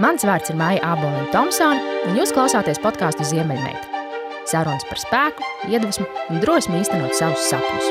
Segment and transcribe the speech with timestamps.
[0.00, 4.00] Mans vārds ir Maija Aboliņa Thompsone, un jūs klausāties podkāstu Ziemeļmeita.
[4.48, 7.90] Sarunas par spēku, iedvesmu un drosmi īstenot savus sapņus.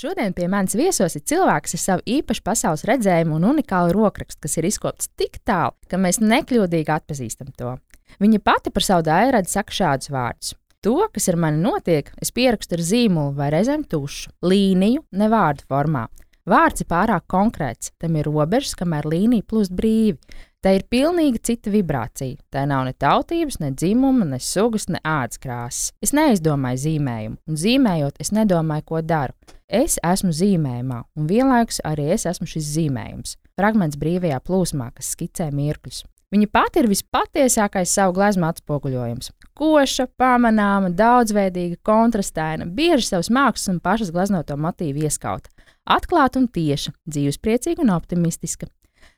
[0.00, 4.58] Šodien pie manis viesos ir cilvēks ar savu īpašu pasaules redzējumu un unikālu rokrakstu, kas
[4.58, 7.76] ir izkopts tik tālu, ka mēs nekļūdīgi atpazīstam to.
[8.18, 10.56] Viņa pati par savu dairadi saka šādus vārdus.
[10.82, 15.68] To, kas ar mani notiek, es pierakstu ar zīmolu vai reizēm tušu, līniju, ne vārdu
[15.70, 16.08] formā.
[16.48, 20.16] Vārds ir pārāk konkrēts, tam ir robežas, kamēr līnija plūst brīvi.
[20.60, 22.36] Tā ir pilnīgi cita vibrācija.
[22.52, 25.94] Tā nav ne tautības, ne dzimuma, ne sugas, ne ādas krāsas.
[26.04, 29.36] Es neizdomāju zīmējumu, un zīmējot, es nedomāju, ko daru.
[29.68, 33.36] Es esmu zīmējumā, un vienlaikus arī es esmu šis zīmējums.
[33.56, 36.02] Fragments brīvajā plūsmā, kas skicē mirkļus.
[36.30, 39.32] Viņa pati ir vispatiesākais savu gleznu atspoguļojums.
[39.58, 45.50] Koša, pamanāma, daudzveidīga, kontrastaina, bieži savas mākslas un pašas gleznoto motīvu ieskauta
[45.90, 48.68] atklāta un tieša, dzīvespriecīga un optimistiska.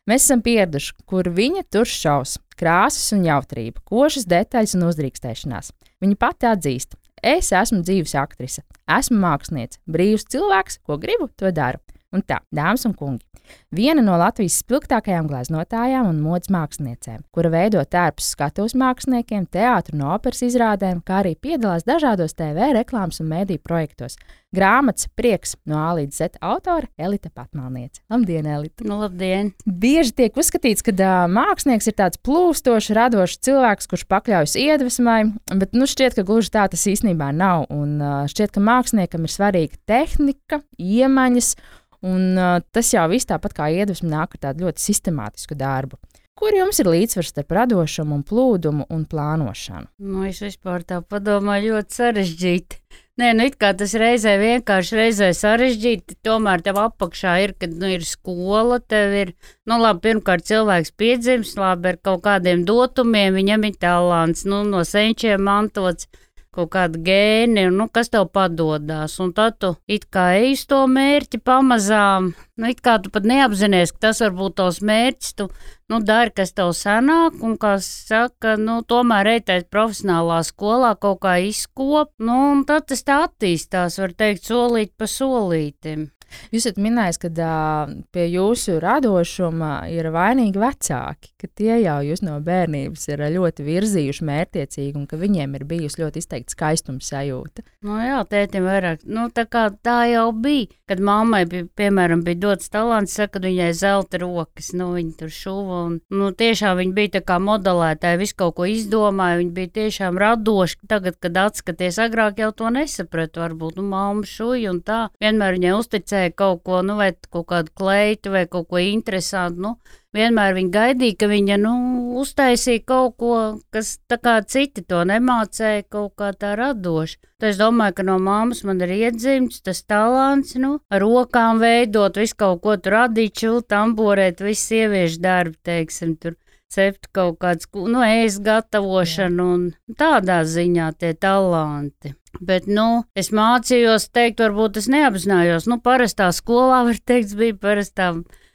[0.08, 5.70] Mēs esam pieraduši, kur viņa tur šaus, krāsas un jautrība, košas detaļas un uzdrīkstēšanās.
[6.02, 11.78] Viņa pati atzīst, es esmu dzīves aktrise, esmu māksliniece, brīvs cilvēks, ko gribu, to daru.
[12.12, 13.24] Un tā, dāmas un kungi,
[13.72, 20.04] viena no Latvijas spilgtākajām gleznotājām un modes māksliniecēm, kura veido tērpus skatuves māksliniekiem, teātru un
[20.12, 24.18] operas izrādēm, kā arī piedalās dažādos TV, reklāmas un mēdīju projektos.
[24.52, 28.02] Grāmatas prieks no A līdz Z autora Elita Patmalniece.
[28.12, 28.84] Labdien, Elita!
[28.84, 29.54] Nu, labdien!
[29.64, 35.22] Bieži tiek uzskatīts, ka uh, mākslinieks ir tāds plūstošs, radošs cilvēks, kurš pakļaujas iedvesmai,
[35.56, 37.64] bet nu, šķiet, ka gluži tā tas īstenībā nav.
[37.72, 41.54] Un uh, šķiet, ka māksliniekam ir svarīga tehnika, iemaņas
[42.02, 46.00] Un uh, tas jau viss tāpat kā iedvesma nāk ar tādu ļoti sistemātisku darbu.
[46.42, 49.90] Kur jums ir līdzsvars starp radošumu, un plūdumu un plānošanu?
[50.02, 52.78] Nu, es vispār tā domāju, ļoti sarežģīti.
[53.20, 58.80] Nē, nu tas reizē vienkārši reizē sarežģīti, tomēr tev apakšā ir, kad nu, ir skola,
[58.80, 59.34] tev ir,
[59.68, 64.80] nu labi, pirmkārt cilvēks piedzims, labi, ar kaut kādiem dotumiem, viņam ir talants, nu no
[64.88, 66.08] senčiem mantots
[66.52, 69.18] kaut kāda gēni, nu, kas tev padodas.
[69.24, 72.32] Un tad tu it kā ej uz to mērķi pamazām.
[72.60, 75.34] Nu, it kā tu pat neapzinājies, ka tas var būt tavs mērķis.
[75.40, 75.48] Tu
[75.92, 81.38] nu, dari, kas tev sanāk, un kā saka, nu, tomēr ejtais profesionālā skolā kaut kā
[81.48, 82.12] izkop.
[82.20, 86.10] Nu, un tad tas tā attīstās, var teikt, solīt pa solītim.
[86.52, 92.24] Jūs esat minējis, ka uh, pie jūsu radošuma ir vainīgi vecāki, ka tie jau jūs
[92.24, 97.64] no bērnības ir ļoti virzījuši mērķiecīgi un ka viņiem ir bijusi ļoti izteikta skaistuma sajūta.
[97.82, 99.02] Nu, jā, tētim vairāk.
[99.08, 99.46] Nu, tā,
[99.82, 100.70] tā jau bija.
[100.92, 105.32] Kad mammai, bija, piemēram, bija dots talants, saka, ka viņai zelta rokas, nu, viņa tur
[105.32, 105.78] šuva.
[105.88, 110.20] Un, nu, tiešām viņa bija tā kā modelētāja, visu kaut ko izdomāja, viņa bija tiešām
[110.20, 110.78] radoša.
[110.90, 115.00] Tagad, kad atskaties agrāk, jau to nesapratu, varbūt, nu, mamma šuja un tā.
[115.22, 119.60] Vienmēr viņai uzticēja meklēja kaut ko, nu, vai kaut kādu kleitu, vai kaut ko interesantu.
[119.60, 119.76] Nu,
[120.14, 121.74] vienmēr viņa gaidīja, ka viņa nu,
[122.20, 127.18] uztaisīja kaut ko, kas tā kā citi to nemācēja, kaut kā tā radoši.
[127.38, 132.16] Tad es domāju, ka no mammas man ir iedzimts tas talants, nu, ar rokām veidot,
[132.16, 136.36] visu kaut ko tur radīt, čūlu, tamborēt, visu sieviešu darbu, teiksim, tur
[136.72, 139.68] cept kaut kāds, nu, ēst gatavošanu un
[139.98, 142.16] tādā ziņā tie talanti.
[142.40, 145.68] Bet, nu, es mācījos teikt, varbūt es neapzinājos.
[145.68, 148.08] Nu, parastā skolā, var teikt, bija parastā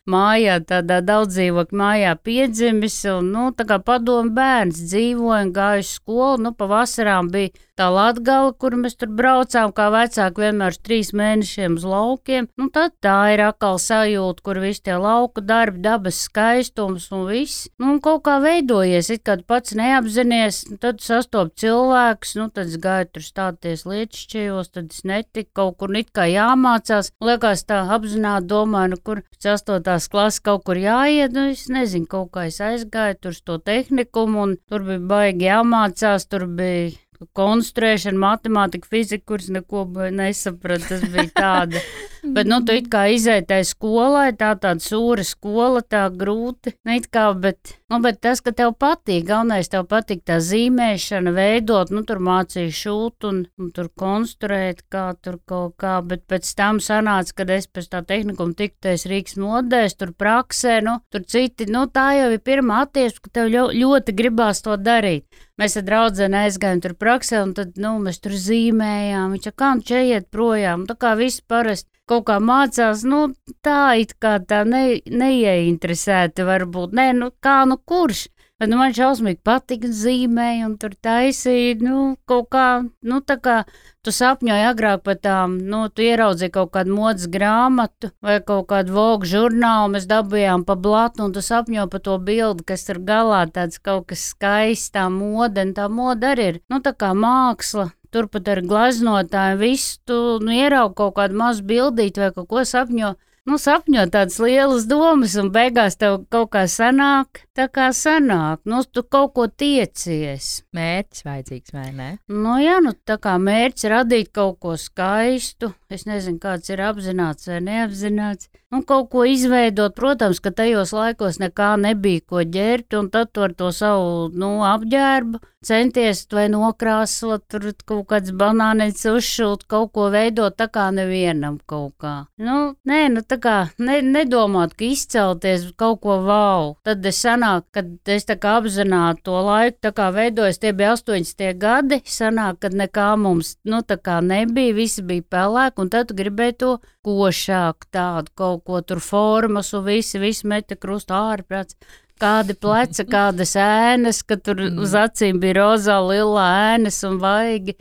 [0.10, 2.98] mājā, tādā daudz dzīvokļu mājā piedzimis.
[3.14, 7.88] Un, nu, tā kā padomu bērns dzīvoja un gāja uz skolu, nu, pavasarām bija tā
[7.94, 12.50] latgala, kur mēs tur braucām, kā vecāki vienmēr uz trīs mēnešiem uz laukiem.
[12.60, 17.68] Nu, tad tā ir atkal sajūta, kur visi tie lauku darbi, dabas skaistums un viss.
[17.78, 22.72] Nu, un kaut kā veidojies, it kā pats neapzinies, nu, tad sastop cilvēks, nu, tad
[22.72, 27.12] es gāju tur stāties lietišķījos, tad es netiku kaut kur it kā jāmācās.
[27.24, 32.34] Liekas tā apzināti domāju, nu, kur sastotās klases kaut kur jāiet, nu, es nezinu, kaut
[32.36, 36.96] kā es aizgāju tur uz to tehnikumu un tur bija baigi jāmācās, tur bija
[37.38, 39.86] konstruēšana, matemātika, fizika, kuras neko
[40.16, 40.90] nesapratu.
[40.92, 41.82] Tas bija tāda.
[42.36, 46.74] bet, nu, tu it kā izētai skolai, tā tāda sūra skola, tā grūti.
[46.88, 51.92] Nu, kā, bet, nu, bet tas, ka tev patīk, galvenais tev patīk tā zīmēšana, veidot,
[51.94, 55.98] nu, tur mācīja šūt un, un tur konstruēt, kā tur kaut kā.
[56.08, 61.00] Bet pēc tam sanāca, kad es pēc tā tehnikuma tiktais Rīgas modēs, tur praksē, nu,
[61.14, 65.47] tur citi, nu, tā jau ir pirmā attieksme, ka tev ļoti, ļoti gribās to darīt.
[65.58, 69.32] Mēs ar draugu aizgājām tur praksē, un tad nu, mēs tur zīmējām.
[69.34, 70.86] Viņš kā nu čejiet projām.
[70.86, 73.34] Tā kā viss parasti kaut kā mācās, nu
[73.66, 76.94] tā it kā tā ne, neieinteresēti varbūt.
[76.94, 78.28] Nē, nu kā nu kurš?
[78.58, 82.64] Bet nu, man šausmīgi patika zīmēji, un tur taisīja, nu, kaut kā,
[83.06, 83.58] nu, tā kā
[84.02, 88.96] tu sapņoji agrāk par tām, nu, tu ieraudzīji kaut kādu modes grāmatu vai kaut kādu
[88.96, 93.44] vogu žurnālu, mēs dabījām pa blatu, un tu sapņoji par to bildi, kas tur galā
[93.54, 97.92] tāds kaut kas skaists, tā mode, un tā mode arī ir, nu, tā kā māksla.
[98.10, 103.14] Turpat ar glaznotāju visu, tu nu, ieraugi kaut kādu mazu bildīti vai kaut ko sapņo
[103.48, 108.62] nu, sapņo tādas lielas domas, un beigās tev kaut kā sanāk, tā kā sanāk.
[108.68, 110.50] Nu, tu kaut ko tiecies.
[110.76, 112.10] Mērķis vajadzīgs vai ne?
[112.28, 117.48] Nu, jā, nu, tā kā mērķis radīt kaut ko skaistu, es nezinu, kāds ir apzināts
[117.50, 118.50] vai neapzināts.
[118.74, 123.54] Nu, kaut ko izveidot, protams, ka tajos laikos nekā nebija ko ģērt, un tad ar
[123.56, 130.56] to savu nu, apģērbu centies vai nokrāsot, tur kaut kāds banāneļs uzšūt, kaut ko veidot
[130.58, 132.14] tā kā nevienam kaut kā.
[132.40, 136.76] Nu, nē, nu tā kā ne, nedomāt, ka izcelties kaut ko wow.
[136.88, 140.94] Tad es sanāk, kad es tā kā apzinātu to laiku, tā kā veidojas, tie bija
[140.96, 146.12] 80 gadi, sanāk, kad nekā mums, nu tā kā nebija, visi bija pelēki, un tad
[146.18, 146.74] gribēju to
[147.08, 151.78] košāk tādu kaut ko tur formas, un visi, visi meta krustu ārprāts
[152.22, 154.80] kādi pleca, kādas ēnas, ka tur mm.
[154.84, 157.78] uz acīm bija rozā, lila ēnas un vaigi.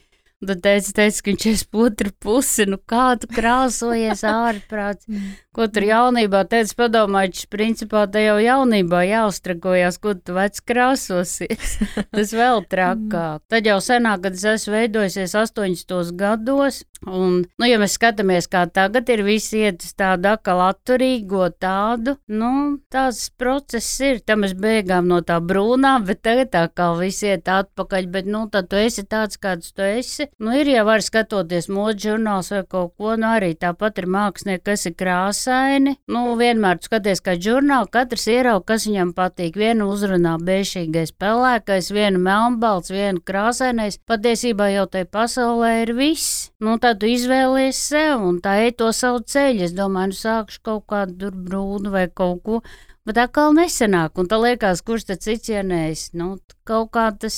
[0.47, 5.09] Tad teica, teica, ka viņš ir putra pusi, nu kādu krāsojies ārprāts.
[5.09, 5.31] Mm.
[5.57, 11.79] Ko tur jaunībā teica, padomājiet, principā te jau jaunībā jāuztrakojās, ko tu vec krāsosies.
[12.15, 13.47] Tas vēl trakāk.
[13.49, 18.65] Tad jau senāk, kad es esmu veidojusies 80 gados, un, nu, ja mēs skatāmies, kā
[18.73, 22.53] tagad ir visi iet uz tādu akal atturīgo tādu, nu,
[22.93, 24.23] tāds process ir.
[24.27, 28.47] Tam mēs beigām no tā brūnā, bet tagad tā kā visi iet atpakaļ, bet, nu,
[28.53, 30.31] tad tu esi tāds, kāds tu esi.
[30.39, 34.65] Nu, ir jau var skatoties modu žurnāls vai kaut ko, nu, arī tāpat ir mākslinieki,
[34.71, 35.97] kas ir krāsa krāsaini.
[36.13, 39.57] Nu, vienmēr skaties, kā žurnāli, katrs ierauga, kas viņam patīk.
[39.57, 43.99] Vienu uzrunā bēšīgais pelēkais, vienu melnbalts, vienu krāsainais.
[44.07, 46.51] Patiesībā jau tai pasaulē ir viss.
[46.65, 49.67] Nu, tad tu izvēlies sev un tā ej to savu ceļu.
[49.67, 52.63] Es domāju, nu sākšu kaut kādu brūnu vai kaut ko.
[53.07, 56.09] Bet atkal nesenāk, un tā liekas, kurš tad cits ienēs.
[56.17, 57.37] Nu, kaut kā tas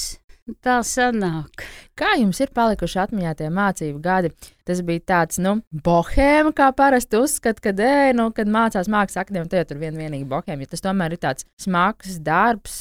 [0.64, 1.64] Tā sanāk.
[1.98, 4.30] Kā jums ir palikuši atmiņā tie mācību gadi?
[4.68, 9.48] Tas bija tāds, nu, bohēma, kā parasti uzskata, kad, ej, nu, kad mācās mākslas akadēmijā,
[9.54, 10.66] tad tur vien vienīgi bohēma.
[10.66, 12.76] Jo tas tomēr ir tāds smags darbs,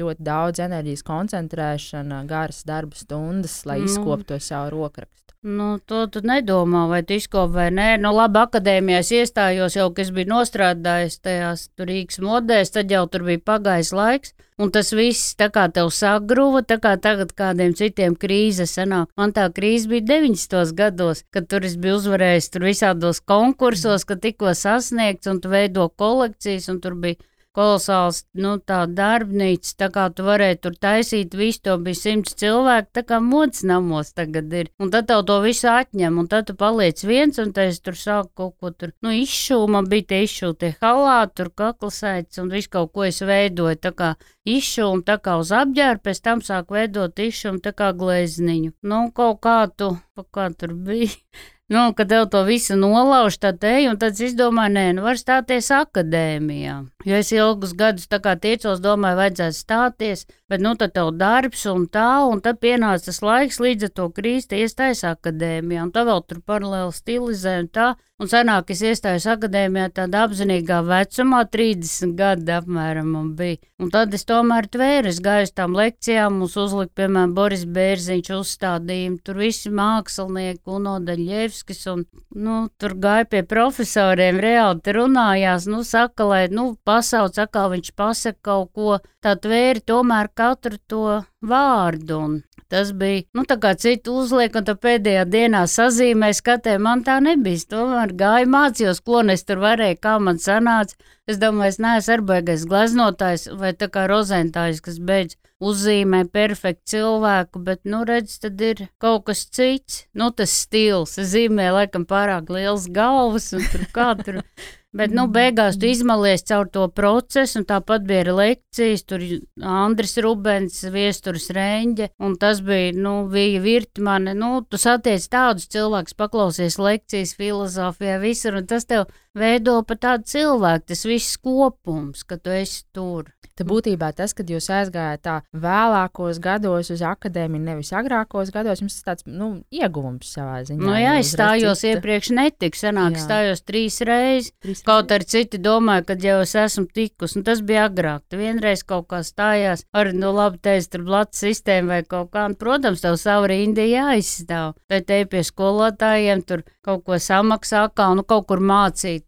[0.00, 3.90] ļoti daudz enerģijas koncentrēšana, garas darba stundas, lai nu.
[3.92, 5.28] izkoptu to savu rokrakstu.
[5.46, 7.86] Nu, to tu nedomā, vai tu izkopi vai nē.
[8.02, 13.44] Nu, labi, akadēmijās iestājos jau, kas bija nostrādājis tajās Rīgas modēs, tad jau tur bija
[13.52, 14.34] pagājis laiks.
[14.58, 19.06] Un tas viss tā kā tev sagruva, tā kā tagad kādiem citiem krīze sanāk.
[19.14, 20.74] Man tā krīze bija 90.
[20.78, 25.88] Gados, kad tur es biju uzvarējis tur visādos konkursos, kad tikko sasniegts un tu veido
[26.02, 27.18] kolekcijas un tur bija
[27.56, 33.04] kolosāls, nu, darbnīca, tā kā tu varēji tur taisīt, visu to bija simts cilvēku, tā
[33.08, 34.70] kā mods namos tagad ir.
[34.78, 37.98] Un tad tev to visu atņem, un tad tu paliec viens, un tad es tur
[37.98, 42.94] sāku kaut ko tur, nu, izšūma, bija tie izšūtie halāti, tur kaklasaits, un visu kaut
[42.94, 44.14] ko es veidoju, tā kā
[44.48, 48.74] izšūmu, tā kā uz apģērbu, pēc tam sāku veidot izšūmu, tā kā glezniņu.
[48.82, 49.94] Nu, kaut kā tu,
[50.34, 51.14] kā tur bija.
[51.68, 55.18] Nu, kad tev to visu nolauž, tad te, un tad es domāju, nē, nu var
[55.20, 56.78] stāties akadēmijā.
[57.06, 61.62] Jo es ilgus gadus tā kā tiecos, domāju, vajadzētu stāties, bet nu tad tev darbs
[61.70, 66.02] un tā, un tad pienāca tas laiks līdz ar to krīsti iestājas akadēmijā, un tā
[66.08, 67.88] vēl tur paralēli stilizē un tā.
[68.18, 73.60] Un senāk es iestājos akadēmijā tādā apzinīgā vecumā, 30 gadi apmēram man bija.
[73.78, 78.32] Un tad es tomēr tvēru, es gāju uz tām lekcijām, mums uzlika, piemēram, Boris Bērziņš
[78.40, 82.02] uzstādījumu, tur visi mākslinieki, Uno Daļievskis, un,
[82.34, 88.40] nu, tur gāja pie profesoriem, reāli runājās, nu, saka, lai, nu, pasauc, atkal viņš pasaka
[88.50, 92.20] kaut ko, tā tvēri tomēr katru to vārdu.
[92.24, 92.38] Un
[92.72, 97.18] tas bija, nu, tā kā citu uzliek, un tā pēdējā dienā sazīmē skatē, man tā
[97.24, 97.64] nebija.
[97.74, 100.96] Tomēr gāju mācījos, ko es tur varēju, kā man sanāca.
[101.28, 107.60] Es domāju, es neesmu arbēgais glaznotājs vai tā kā rozentājs, kas beidz uzzīmē perfektu cilvēku,
[107.66, 110.04] bet, nu, redz, tad ir kaut kas cits.
[110.16, 114.42] Nu, tas stils, es zīmēju laikam pārāk liels galvas un tur kā tur.
[114.96, 119.02] Bet, nu, beigās tu izmalies caur to procesu, un tāpat bija arī lekcijas.
[119.04, 119.24] Tur
[119.60, 124.32] Andris Rubens, Viesturis Reņģe, un tas bija, nu, Vija Virtmane.
[124.38, 130.28] Nu, tu satiec tādus cilvēkus, paklausies lekcijas filozofijā, visur, un tas tev veido pat tādu
[130.34, 133.30] cilvēku, tas viss kopums, ka tu esi tur.
[133.58, 139.00] Tad būtībā tas, kad jūs aizgājāt tā vēlākos gados uz akadēmiju, nevis agrākos gados, jums
[139.00, 140.78] tas tāds nu, ieguvums savā ziņā.
[140.78, 141.96] Nu, jā, es stājos cita...
[141.96, 143.24] iepriekš netik, sanāk, jā.
[143.24, 144.52] stājos trīs reizes.
[144.62, 148.22] Trīs kaut arī citi domāja, ka jau es esmu tikus, un tas bija agrāk.
[148.30, 152.46] Tu vienreiz kaut kā stājās, arī, nu, labi, teicu, tur blats sistēma vai kaut kā,
[152.46, 154.76] un, protams, tev savu rindi jāizstāv.
[154.86, 158.62] Tad te pie skolotājiem tur kaut ko samaksā, kā, nu, kaut kur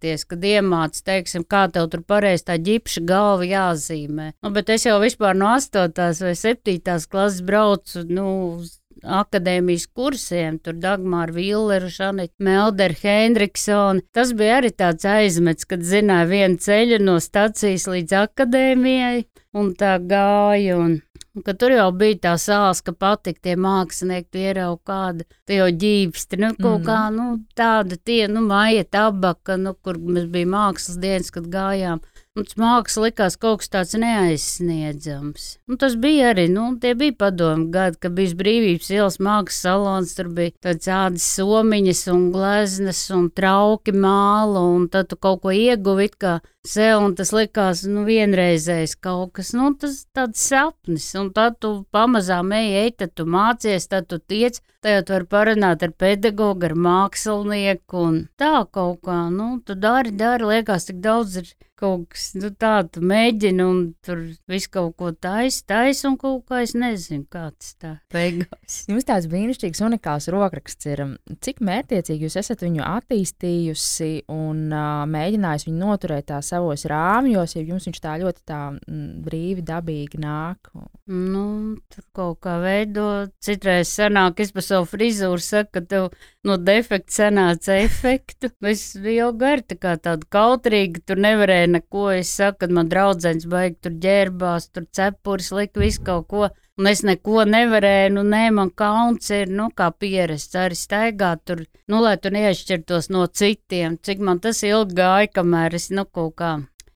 [0.01, 4.33] mācīties, kad iemāc, teiksim, kā tev tur pareizi tā ģipša galva jāzīmē.
[4.43, 5.93] Nu, bet es jau vispār no 8.
[6.23, 7.09] vai 7.
[7.11, 14.05] klases braucu nu, uz akadēmijas kursiem, tur Dagmāra Villeru, Šanita Melder, Hendriksona.
[14.15, 19.25] Tas bija arī tāds aizmets, kad zināja vienu ceļu no stacijas līdz akadēmijai,
[19.57, 20.79] un tā gāja.
[20.81, 20.99] Un,
[21.35, 25.69] un ka tur jau bija tā sāls, ka patika tie mākslinieki, tu ieraugi kādu, jau
[25.85, 26.87] ģīpsti, nu, kaut mm.
[26.89, 27.29] kā, nu,
[27.59, 32.03] tāda tie, nu, maija tabaka, nu, kur mēs bija mākslas dienas, kad gājām.
[32.39, 35.47] Un tas mākslinieks likās kaut kas tāds neaizsniedzams.
[35.67, 40.13] Un tas bija arī, nu, tie bija padomu gadi, kad bija brīvības ielas mākslas salons,
[40.15, 46.07] tur bija tādas somiņas un gleznas un trauki māla, un tad tu kaut ko ieguvi
[46.15, 51.59] kā sev, un tas likās, nu, vienreizējs kaut kas, nu, tas tāds sapnis, un tad
[51.63, 56.69] tu pamazām ej, ej, tad tu mācies, tad tu tiec, tad var parunāt ar pedagogu,
[56.69, 62.11] ar mākslinieku, un tā kaut kā, nu, tu dari, dari, liekas, tik daudz ir kaut
[62.13, 66.75] kas nu, tāds mēģina, un tur viss kaut ko taisa, taisa, un kaut kā es
[66.77, 68.83] nezinu, kāds tā beigās.
[68.91, 71.05] Jums tāds brīnišķīgs, unikāls rokraksts ir.
[71.45, 77.63] Cik mērķiecīgi jūs esat viņu attīstījusi un uh, mēģinājusi viņu noturēt tā savos rāmjos, ja
[77.65, 80.71] jums viņš tā ļoti tā m, brīvi, dabīgi nāk?
[81.11, 81.45] Nu,
[81.93, 83.33] tur kaut kā veidot.
[83.43, 86.09] Citreiz sanāk, es pa savu frizūru saku, ka tev
[86.47, 88.53] no defekta sanāca efektu.
[88.71, 92.11] Es jau gari tā kā tādu kautrīgu, tur nevarēja neko.
[92.19, 96.51] Es saku, kad man draudzens baigi tur ģērbās, tur cepures lika visu kaut ko.
[96.81, 101.67] Un es neko nevarēju, nu, nē, man kauns ir, nu, kā pierasts arī staigāt tur,
[101.93, 103.99] nu, lai tu neatšķirtos no citiem.
[104.01, 106.55] Cik man tas ilgi gāja, kamēr es, nu, kaut kā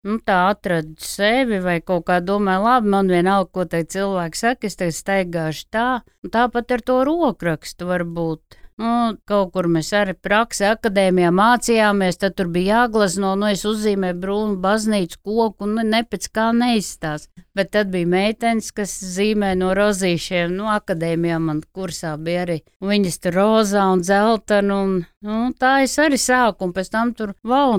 [0.08, 4.70] nu, tā atradu sevi, vai kaut kā domāju, labi, man vienalga, ko te cilvēki saka,
[4.70, 5.88] es tagad staigāšu tā.
[6.24, 8.63] Un tāpat ar to rokrakstu var būt.
[8.74, 14.16] Nu, kaut kur mēs arī praksē, akadēmijā mācījāmies, tad tur bija jāglazno, nu es uzzīmēju
[14.24, 17.28] brūnu baznīcu koku, nu ne pēc kā neizstās.
[17.54, 22.58] Bet tad bija meitenes, kas zīmē no rozīšiem, nu akadēmijā man kursā bija arī.
[22.82, 27.34] Viņas tur rozā un dzeltena, un nu, tā es arī sāku, un pēc tam tur,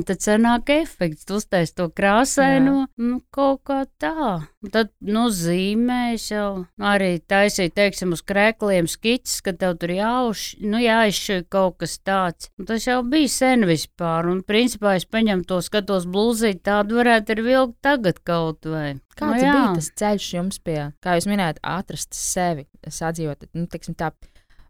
[0.08, 4.42] tad cenāk efekts, uztais to krāsaino, nu kaut kā tā.
[4.66, 10.46] Un tad, nu, zīmēs jau arī taisīt, teiksim, uz krēkliem skicis, ka tev tur jāuš,
[10.66, 12.50] nu, jāizšķir kaut kas tāds.
[12.60, 17.36] Un tas jau bija sen vispār, un principā es paņemu to skatos blūzīt, tādu varētu
[17.36, 18.96] arī vilkt tagad kaut vai.
[19.16, 23.96] Kāds nu, bija tas ceļš jums pie, kā jūs minējāt, atrast sevi, sadzīvot, nu, teiksim
[23.96, 24.10] tā,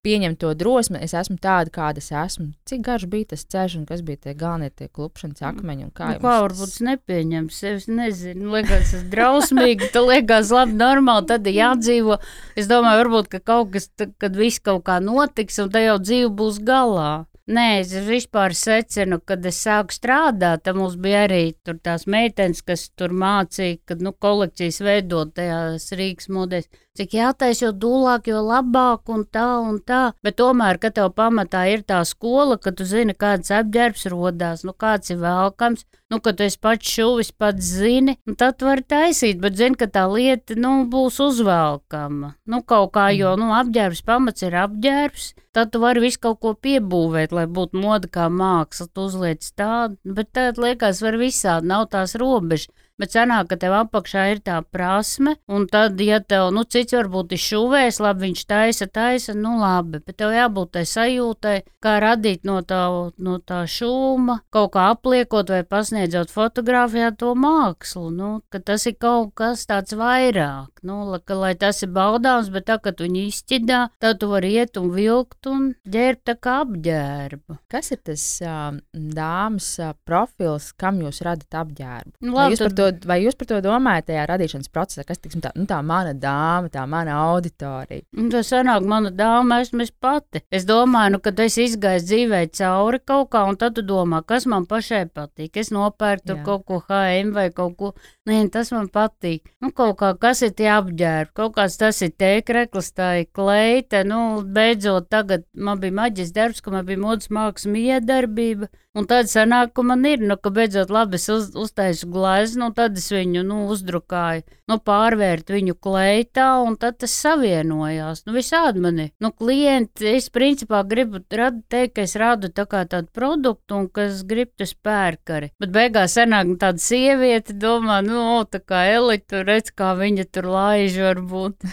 [0.05, 2.51] pieņemt to drosmi, es esmu tāda, kāda es esmu.
[2.69, 5.89] Cik garš bija tas ceļš, un kas bija tie galvenie tie klupšanas akmeņi?
[5.97, 6.77] Kā, nu, kā varbūt tas...
[6.77, 12.19] es nepieņemu sevi, nezinu, liekas, tas drausmīgi, tas liekas labi, normāli, tad jādzīvo.
[12.55, 13.89] Es domāju, varbūt, ka kaut kas,
[14.21, 17.25] kad viss kaut kā notiks, un tad jau dzīve būs galā.
[17.45, 21.53] Nē, es vispār secinu, kad es sāku strādāt, tad mums bija arī
[21.85, 26.65] tās meitenes, kas tur mācīja, kad nu, kolekcijas veidot tajās Rīgas modēs.
[26.97, 30.15] Cik jātaisa, jo dūlāk, jo labāk, un tā, un tā.
[30.25, 34.73] Bet tomēr, kad tev pamatā ir tā skola, ka tu zini, kāds apģērbs rodās, nu
[34.73, 39.57] kāds ir velkams, nu, ka tu esi pats šuvis, pats zini, tad var taisīt, bet
[39.57, 42.35] zini, ka tā lieta, nu, būs uzvelkama.
[42.51, 46.53] Nu, kaut kā, jo, nu, apģērbs pamats ir apģērbs, tad tu vari visu kaut ko
[46.67, 51.89] piebūvēt, lai būtu moda kā māksla, tu uzliec tādu, bet tad liekas, var visādi, nav
[51.95, 52.69] tās robežas
[53.01, 57.35] bet sanāk, ka tev apakšā ir tā prasme, un tad, ja tev, nu, cits varbūt
[57.35, 62.45] ir šuvēs, labi, viņš taisa, taisa, nu, labi, bet tev jābūt tai sajūtai, kā radīt
[62.47, 62.83] no tā,
[63.17, 68.97] no tā šūma, kaut kā apliekot vai pasniedzot fotografijā to mākslu, nu, ka tas ir
[69.01, 73.27] kaut kas tāds vairāk, nu, la, ka, lai tas ir baudāms, bet tā, kad viņi
[73.29, 77.59] izķidā, tad tu vari iet un vilkt un ģērbt tā kā apģērbu.
[77.71, 82.15] Kas ir tas uh, dāmas uh, profils, kam jūs radat apģērbu?
[82.25, 85.03] Nu, labi, jūs par to to, vai jūs par to domājat tajā radīšanas procesā?
[85.07, 88.05] Kas tiksim, tā, nu, tā mana dāma, tā mana auditorija?
[88.15, 90.43] Un tas sanāk, mana dāma, esmu es pati.
[90.53, 94.47] Es domāju, nu, kad es izgāju dzīvē cauri kaut kā, un tad tu domā, kas
[94.49, 95.57] man pašai patīk.
[95.59, 97.91] Es nopērku kaut ko HM vai kaut ko.
[98.29, 99.51] Nē, tas man patīk.
[99.61, 104.05] Nu, kaut kā, kas ir tie apģērbi, kaut kāds tas ir tēkreklis, tā ir kleita.
[104.07, 108.71] Nu, beidzot, tagad man bija maģis darbs, ka man bija modas mākslas miedarbība.
[108.95, 112.74] Un tad sanāk, ka man ir, nu, ka beidzot labi es uz, uztaisu gleznu, un
[112.75, 118.23] tad es viņu, nu, uzdrukāju, nu, pārvērt viņu kleitā, un tad tas savienojās.
[118.25, 122.83] Nu, visādi mani, nu, klienti, es principā gribu rad, teikt, ka es rādu tā kā
[122.89, 125.51] tādu produktu, un kas grib tas pērkari.
[125.61, 130.49] Bet beigās sanāk nu, tāda sieviete, domā, nu, tā kā Elita, redz, kā viņa tur
[130.53, 131.67] laiž varbūt,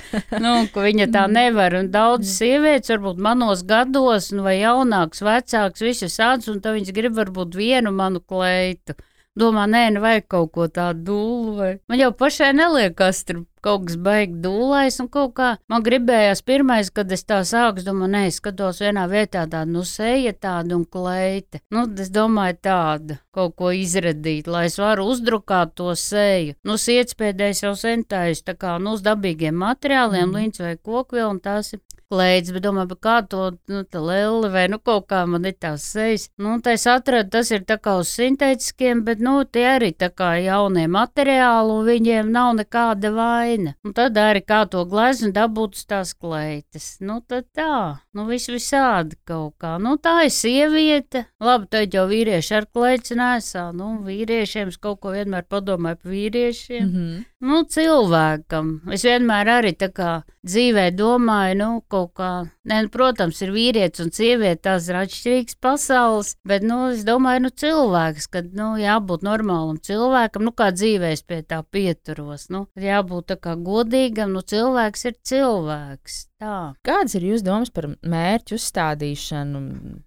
[0.45, 5.85] nu, ka viņa tā nevar, un daudz sievietes, varbūt manos gados, nu, vai jaunāks, vecāks,
[5.85, 8.97] visas sāds, un tā viņas grib varbūt vienu manu kleitu.
[9.33, 11.53] Domā, nē, nu vajag kaut ko tādu dūlu.
[11.57, 11.71] Vai...
[11.89, 15.49] Man jau pašai neliekas, tur kaut kas baigs dūlais un kaut kā.
[15.73, 20.35] Man gribējās pirmais, kad es tā sāku, domāju, nē, skatos vienā vietā tādu, nu, seja
[20.37, 21.63] tādu un kleita.
[21.73, 26.59] Nu, es domāju tādu, kaut ko izradīt, lai es varu uzdrukāt to seju.
[26.69, 30.37] Nu, sietspēdējais jau sentājas, tā kā, nu, uz dabīgiem materiāliem, mm.
[30.43, 31.81] līdz vai kokvielu, un tās ir
[32.13, 36.29] klēts, bet domāju, kā to nu, lēli vai nu, kaut kā man ir tās sejas.
[36.41, 40.13] Nu, tā es atradu, tas ir tā kā uz sintētiskiem, bet nu, tie arī tā
[40.13, 43.77] kā jaunie materiāli, un viņiem nav nekāda vaina.
[43.87, 46.97] Un tad arī kā to gleznu dabūt uz tās klētas.
[47.01, 49.77] Nu, tad tā, nu, viss visādi kaut kā.
[49.83, 51.27] Nu, tā ir sieviete.
[51.43, 53.69] Labi, tad jau vīrieši ar klēts nesā.
[53.77, 56.83] Nu, vīriešiem es kaut ko vienmēr padomāju par vīriešiem.
[56.85, 57.25] Mm -hmm.
[57.43, 58.81] Nu, cilvēkam.
[58.95, 62.31] Es vienmēr arī tā kā dzīvē domāju, nu, kaut kā,
[62.65, 67.45] ne, nu, protams, ir vīrietis un sieviete, tās ir atšķirīgas pasaules, bet, nu, es domāju,
[67.47, 72.67] nu, cilvēks, kad, nu, jābūt normālam cilvēkam, nu, kā dzīvē es pie tā pieturos, nu,
[72.79, 76.27] jābūt tā kā godīgam, nu, cilvēks ir cilvēks.
[76.43, 76.75] Tā.
[76.83, 79.61] Kādas ir jūsu domas par mērķu uzstādīšanu,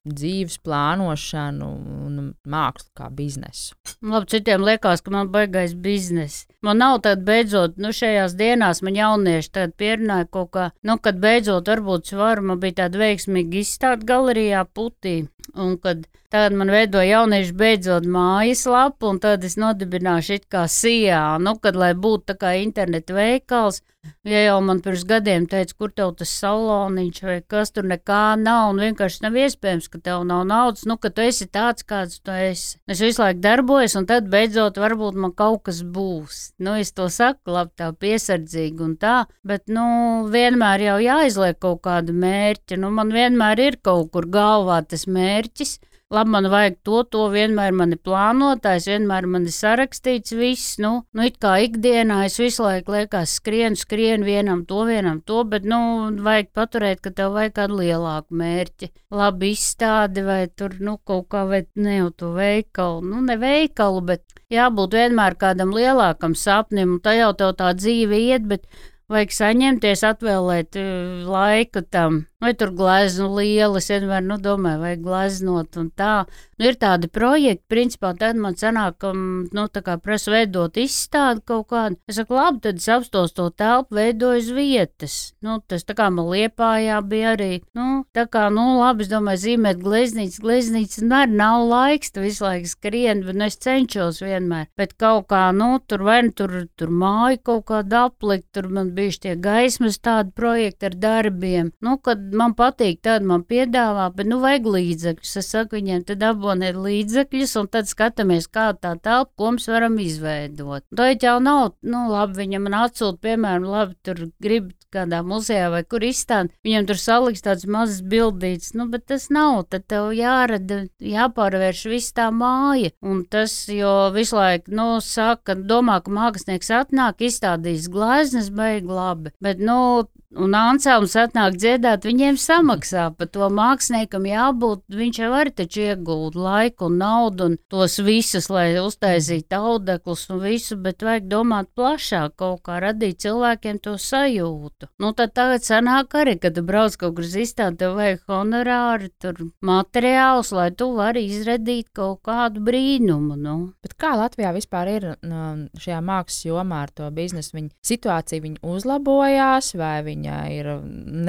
[0.04, 1.70] dzīves plānošanu
[2.10, 2.18] un
[2.51, 3.77] mākslu kā biznesu?
[4.04, 6.44] Labi, citiem liekas, ka man baigais bizness.
[6.65, 11.19] Man nav tāda beidzot, nu šajās dienās man jaunieši tāda pierunāja kaut kā, nu, kad
[11.22, 15.15] beidzot varbūt svaru, man bija tāda veiksmīga izstāde galerijā putī.
[15.53, 21.22] Un kad tagad man veidoja jaunieši beidzot mājaslapu, un tad es nodibināšu it kā sijā,
[21.38, 23.84] nu, kad lai būtu tā kā interneta veikals,
[24.25, 28.72] Ja jau man pirms gadiem teica, kur tev tas saloniņš vai kas tur nekā nav,
[28.74, 32.34] un vienkārši nav iespējams, ka tev nav naudas, nu, ka tu esi tāds, kāds tu
[32.34, 32.79] esi.
[32.89, 36.41] Es visu laiku darbojos, un tad beidzot varbūt man kaut kas būs.
[36.57, 39.83] Nu, es to saku, labi, tā piesardzīgi un tā, bet, nu,
[40.31, 42.77] vienmēr jau jāizliek kaut kāda mērķa.
[42.79, 45.75] Nu, man vienmēr ir kaut kur galvā tas mērķis
[46.13, 50.77] labi, man vajag to, to vienmēr man ir plānotājs, vienmēr man ir sarakstīts viss.
[50.81, 55.44] Nu, nu it kā ikdienā es visu laiku liekas, skrienu, skrienu vienam to, vienam to,
[55.50, 55.79] bet, nu,
[56.25, 58.91] vajag paturēt, ka tev vajag kādu lielāku mērķi.
[59.15, 64.03] Labi izstādi vai tur, nu, kaut kā, vai ne jau to veikalu, nu, ne veikalu,
[64.13, 68.70] bet jābūt vienmēr kādam lielākam sapnim, un tā jau tev tā dzīve iet, bet
[69.11, 75.79] vajag saņemties, atvēlēt uh, laiku tam vai tur gleznu lielas, vienmēr nu, domāju, vai gleznot
[75.81, 76.25] un tā.
[76.59, 81.41] Nu, ir tādi projekti, principā tad man sanāk, ka, nu, tā kā prasa veidot izstādi
[81.48, 81.98] kaut kādu.
[82.07, 85.15] Es saku, labi, tad es apstos to telpu, veidoju uz vietas.
[85.44, 89.41] Nu, tas tā kā man liepājā bija arī, nu, tā kā, nu, labi, es domāju,
[89.48, 94.22] zīmēt gleznītes, gleznītes, nu, arī nav laiks, tu visu laiku skrien, bet nu, es cenšos
[94.24, 94.70] vienmēr.
[94.79, 98.94] Bet kaut kā, nu, tur vai nu tur, tur māju kaut kādu aplikt, tur man
[98.96, 101.72] bija tie gaismas tādi projekti ar darbiem.
[101.86, 105.36] Nu, kad man patīk, tad man piedāvā, bet nu vajag līdzekļus.
[105.42, 110.00] Es saku viņiem, tad abonēt līdzekļus, un tad skatāmies, kā tā telpa, ko mēs varam
[110.01, 110.86] izveidot.
[110.96, 115.84] Tā jau nav, nu labi, viņam man atsūta, piemēram, labi, tur grib kādā muzejā vai
[115.88, 120.86] kur izstādi, viņam tur saliks tāds mazs bildīts, nu, bet tas nav, tad tev jārada,
[121.00, 127.25] jāpārvērš viss tā māja, un tas, jo visu laiku, nu, saka, domā, ka mākslinieks atnāk,
[127.29, 133.08] izstādīs gleznes, beig labi, bet, nu, un Anselms atnāk dziedāt, viņiem samaksā.
[133.18, 138.50] Par to māksliniekam jābūt, viņš jau var taču iegūt laiku un naudu un tos visus,
[138.51, 144.84] lai uztaisītu audeklus un visu, bet vajag domāt plašāk, kaut kā radīt cilvēkiem to sajūtu.
[145.01, 149.39] Nu, tad tagad sanāk arī, kad brauc kaut kur uz izstādi, tev vajag honorāri, tur
[149.65, 153.37] materiālus, lai tu vari izradīt kaut kādu brīnumu.
[153.39, 153.55] Nu.
[153.85, 157.55] Bet kā Latvijā vispār ir šajā mākslas jomā ar to biznesu?
[157.55, 160.71] Viņa situācija viņa uzlabojās vai viņa ir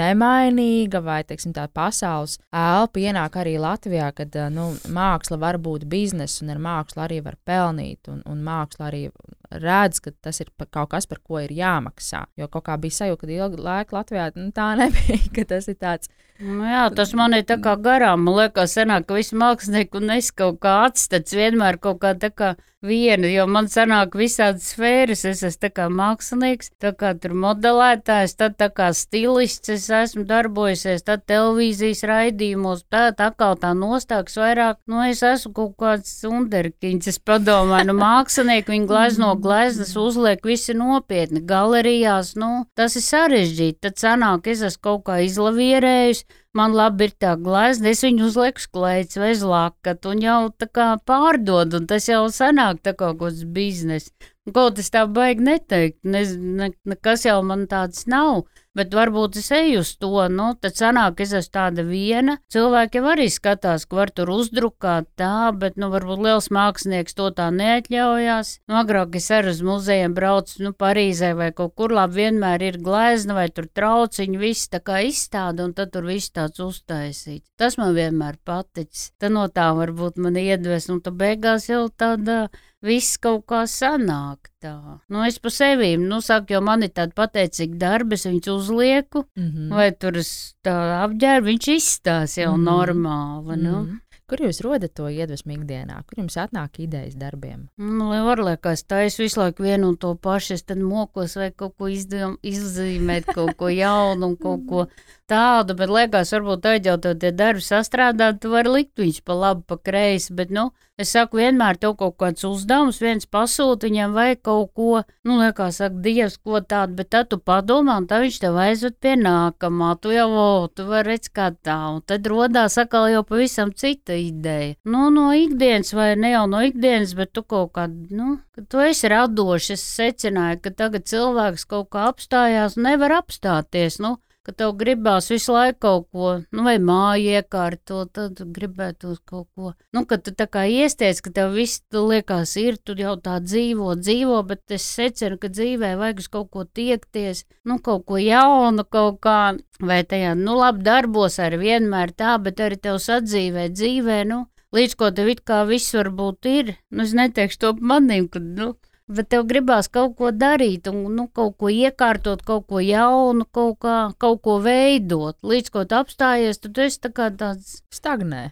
[0.01, 6.45] nemainīga, vai teiksim, tā pasaules elpa ienāk arī Latvijā, kad nu, māksla var būt biznesa
[6.45, 9.07] un ar mākslu arī var pelnīt, un, un māksla arī
[9.51, 12.25] redz, ka tas ir kaut kas, par ko ir jāmaksā.
[12.41, 15.79] Jo kaut kā bija sajūta, ka ilgu laiku Latvijā nu, tā nebija, ka tas ir
[15.81, 16.13] tāds.
[16.39, 18.27] Nu jā, tas man ir tā kā garām.
[18.27, 22.29] Man liekas, senāk, ka visi mākslinieki un es kaut kā atstats vienmēr kaut kā tā
[22.29, 22.55] kā
[22.87, 25.25] viena, jo man sanāk visādas sfēras.
[25.29, 30.27] Es esmu tā kā mākslinieks, tā kā tur modelētājs, tad tā kā stilists es esmu
[30.29, 36.13] darbojusies, tad televīzijas raidījumos, tā tā kā tā nostāks vairāk, nu es esmu kaut kāds
[36.29, 43.07] underkiņš, es padomāju, nu mākslinieki viņi glezno gleznas, uzliek visi nopietni, galerijās, nu tas ir
[43.07, 46.26] sarežģīti, tad sanāk, es esmu kaut kā izlavierējis,
[46.57, 50.89] man labi ir tā glezna, es viņu uzlieku sklēts vai zlakat un jau tā kā
[51.09, 54.11] pārdod, un tas jau sanāk tā kaut kāds biznes.
[54.55, 56.23] Kaut es tā baigi neteikt, ne,
[56.61, 61.23] ne, nekas jau man tāds nav, bet varbūt es eju uz to, nu, tad sanāk,
[61.25, 62.37] es esmu tāda viena.
[62.53, 67.31] Cilvēki jau arī skatās, ka var tur uzdrukāt tā, bet, nu, varbūt liels mākslinieks to
[67.37, 68.53] tā neatļaujās.
[68.69, 72.79] Nu, agrāk es arī uz muzejiem braucu, nu, Parīzē vai kaut kur labi vienmēr ir
[72.83, 77.49] glezna vai tur trauciņi, viss tā kā izstāda, un tad tur viss tāds uztaisīts.
[77.57, 79.11] Tas man vienmēr paticis.
[79.21, 82.47] Tad no tā varbūt man iedvesmu, un tad beigās jau tāda
[82.85, 84.77] viss kaut kā sanāk tā.
[85.09, 89.25] Nu, es pa sevi, nu, saku, jo man ir tāda pateicīga darba, es viņus uzlieku,
[89.37, 89.75] mm -hmm.
[89.75, 90.21] vai tur
[90.65, 92.71] tā apģērbu, viņš izstās jau mm -hmm.
[92.71, 93.77] normāli, nu.
[93.83, 94.01] Mm -hmm.
[94.27, 96.01] Kur jūs rodat to iedvesmu ikdienā?
[96.03, 97.69] Kur jums atnāk idejas darbiem?
[97.79, 101.37] Nu, lai var liekas, tā es visu laiku vienu un to pašu, es tad mokos
[101.37, 104.87] vai kaut ko izdom, izzīmēt, kaut ko jaunu un kaut ko
[105.31, 109.65] tādu, bet liekas, varbūt tad jau tie darbi sastrādāt, tu vari likt viņus pa labi,
[109.67, 114.29] pa kreisi, bet, nu, es saku, vienmēr tev kaut kāds uzdevums, viens pasūta viņam vai
[114.37, 118.39] kaut ko, nu, liekas, saka, Dievs, ko tādu, bet tad tu padomā, un tad viņš
[118.45, 122.79] tev aizved pie nākamā, tu jau, o, tu vari redz kā tā, un tad rodās
[122.81, 124.77] atkal jau pavisam cita ideja.
[124.87, 128.39] Nu, no ikdienas, vai ne jau no ikdienas, bet tu kaut kā, nu,
[128.71, 134.55] tu esi radošs, es secināju, ka tagad cilvēks kaut kā apstājās, nevar apstāties, nu, ka
[134.55, 139.73] tev gribās visu laiku kaut ko, nu, vai māju iekārtot, tad gribētu kaut ko.
[139.97, 143.41] Nu, kad tu tā kā iesties, ka tev viss tu liekas ir, tu jau tā
[143.43, 148.21] dzīvo, dzīvo, bet es secinu, ka dzīvē vajag uz kaut ko tiekties, nu, kaut ko
[148.23, 149.39] jaunu, kaut kā,
[149.83, 154.45] vai tajā, nu, labi, darbos arī vienmēr tā, bet arī tev sadzīvē, dzīvē, nu,
[154.77, 158.77] līdz ko tev it kā viss varbūt ir, nu, es neteikšu to manim, ka, nu,
[159.09, 163.79] bet tev gribās kaut ko darīt, un nu, kaut ko iekārtot, kaut ko jaunu, kaut,
[163.85, 165.39] kā, kaut ko veidot.
[165.47, 168.49] Līdz ko tu apstājies, tad tu esi tā kā tāds stagnē.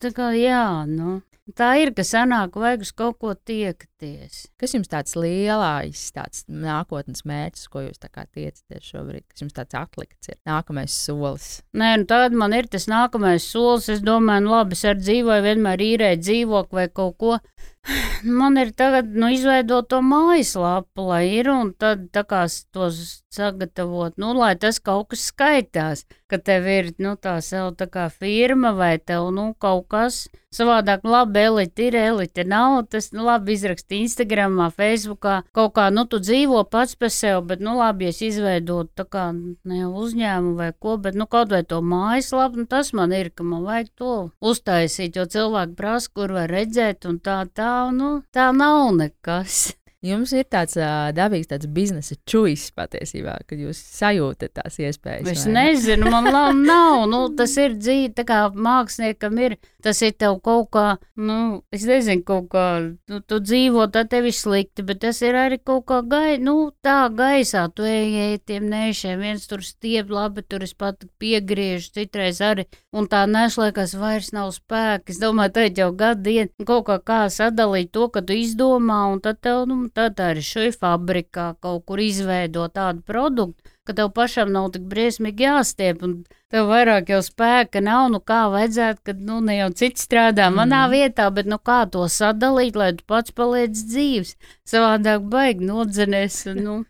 [0.00, 1.20] Tā kā jā, nu.
[1.56, 3.32] Tā ir, ka sanāk, vajag uz kaut ko
[3.98, 4.46] tiekties.
[4.58, 10.30] Kas jums tāds lielais, tāds nākotnes mērķis, ko jūs tiecaties šobrīd, kas jums tāds atlikts
[10.30, 10.38] ir?
[10.48, 11.62] Nākamais solis.
[11.76, 13.88] Nē, nu tad man ir tas nākamais solis.
[13.92, 17.38] Es domāju, nu labi, es ar dzīvoju vienmēr īrēju dzīvokli vai kaut ko.
[18.24, 22.42] Man ir tagad nu, izveidot to mājaslapu, lai ir un tad tā kā
[22.74, 27.88] tos sagatavot, nu, lai tas kaut kas skaitās, ka tev ir, nu, tā sev tā
[27.90, 33.24] kā firma vai tev, nu, kaut kas savādāk, labi, elite ir, elite nav, tas, nu,
[33.28, 33.56] labi,
[33.88, 38.20] izraksti Instagramā, Facebookā, kaut kā, nu, tu dzīvo pats par sevi, bet, nu, labi, es
[38.22, 42.92] izveidotu tā kā, ne uzņēmumu vai ko, bet, nu, kaut vai to mājaslapu, nu, tas
[42.92, 47.46] man ir, ka man vajag to uztaisīt, jo cilvēki prasa, kur var redzēt, un tā,
[47.54, 49.77] tā, nu, tā nav nekas.
[50.06, 55.26] Jums ir tāds uh, dabīgs tāds biznesa čūlis patiesībā, kad jūs sajūtat tās iespējas.
[55.32, 57.02] Es nezinu, man labi nav.
[57.10, 59.56] Nu, tas ir dzīve, tā kā māksliniekam ir.
[59.82, 60.84] Tas ir tev kaut kā,
[61.18, 62.66] nu, es nezinu, kaut kā,
[63.10, 66.70] nu, tu dzīvo, tad tev ir slikti, bet tas ir arī kaut kā gai, nu,
[66.82, 67.64] tā gaisā.
[67.74, 72.68] Tu ej, ej tiem nešiem, viens tur stiep, labi, tur es pat piegriežu, citreiz arī.
[72.94, 75.10] Un tā neslēgas vairs nav spēka.
[75.10, 79.22] Es domāju, tā jau gadu dienu kaut kā kā sadalīt to, ka tu izdomā, un
[79.22, 84.52] tad tev, nu, tad arī šī fabrikā kaut kur izveido tādu produktu, ka tev pašam
[84.52, 86.14] nav tik briesmīgi jāstiep, un
[86.52, 90.60] tev vairāk jau spēka nav, nu kā vajadzētu, kad, nu, ne jau cits strādā mm.
[90.60, 94.36] manā vietā, bet, nu, kā to sadalīt, lai tu pats paliec dzīves,
[94.68, 96.82] savādāk baigi nodzenēs, nu,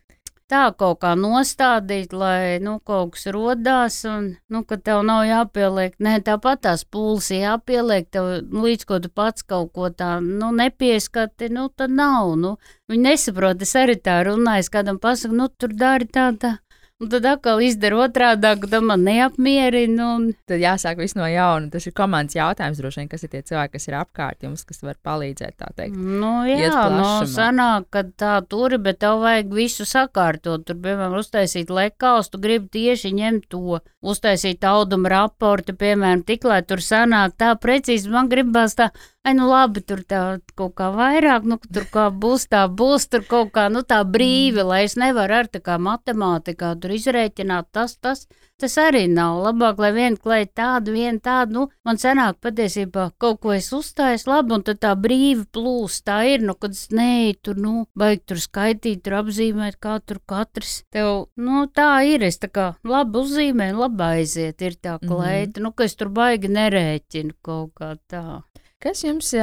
[0.49, 5.97] tā kaut kā nostādīt, lai nu, kaut kas rodās, un nu, ka tev nav jāpieliek.
[6.01, 11.51] Nē, tāpat tās pūles jāpieliek, tev līdz ko tu pats kaut ko tā nu, nepieskati,
[11.53, 12.33] nu, tad nav.
[12.39, 12.55] Nu,
[12.89, 16.57] viņi nesaprot, es arī tā runāju, es kādam pasaku, nu, tur dari tā, tā.
[16.99, 20.07] Un tad atkal izdara otrādi, tad man neapmierina.
[20.17, 20.25] Un...
[20.49, 21.69] Tad jāsāk viss no jauna.
[21.71, 24.83] Tas ir komandas jautājums, droši vien, kas ir tie cilvēki, kas ir apkārt jums, kas
[24.83, 25.63] var palīdzēt.
[25.95, 30.65] Nu, jā, no nu, sanāk, ka tā tur ir, bet tev vajag visu sakārtot.
[30.67, 36.59] Tur, piemēram, uztaisīt lekāls, tu gribi tieši ņemt to, uztaisīt audumu raportu, piemēram, tik lai
[36.67, 38.11] tur sanāk tā precīzi.
[38.11, 38.91] Man gribās tā
[39.29, 40.23] ai, nu labi, tur tā
[40.57, 44.65] kaut kā vairāk, nu, tur kā būs tā, būs tur kaut kā, nu, tā brīvi,
[44.65, 48.27] lai es nevaru ar tā kā matemātikā tur izrēķināt tas, tas.
[48.59, 51.53] Tas arī nav labāk, lai viena klēja tādu, viena tādu.
[51.55, 56.03] Nu, man senāk patiesībā kaut ko es uzstāju, labi, un tad tā brīvi plūst.
[56.09, 60.19] Tā ir, nu, kad es neju tur, nu, baigi tur skaitīt, tur apzīmēt, kā tur
[60.27, 60.81] katrs.
[60.91, 62.27] Tev, nu, tā ir.
[62.27, 65.45] Es tā kā labi uzzīmēju, labi aiziet, ir tā klēja.
[65.47, 65.63] Mm -hmm.
[65.63, 68.43] Nu, ka es tur baigi nerēķinu kaut kā tā.
[68.79, 69.33] Kas jums,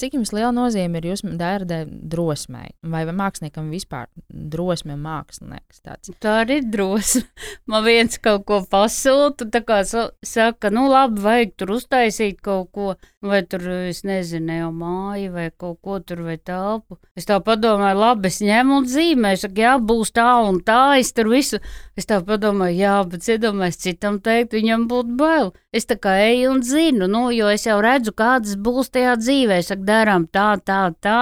[0.00, 2.70] cik jums liela nozīme ir jūsu dārza drosmei?
[2.80, 6.14] Vai māksliniekam vispār drosme un mākslinieks tāds?
[6.24, 7.26] Tā arī ir drosme.
[7.68, 12.94] Man viens kaut ko pasūta, tā kā saka, nu labi, vajag tur uztaisīt kaut ko,
[13.20, 16.96] vai tur, es nezinu, jau māju vai kaut ko tur vai telpu.
[17.20, 21.12] Es tā padomāju, labi, es ņemu un zīmēju, saku, jā, būs tā un tā, es
[21.12, 21.60] tur visu.
[21.92, 25.52] Es tā padomāju, jā, bet iedomājieties, citam teikt, viņam būtu bail.
[25.76, 29.60] Es tā kā eju un zinu, nu, jo es jau redzu, kādas būs tajā dzīvē.
[29.62, 31.18] Es saku, darām tā, tā, tā.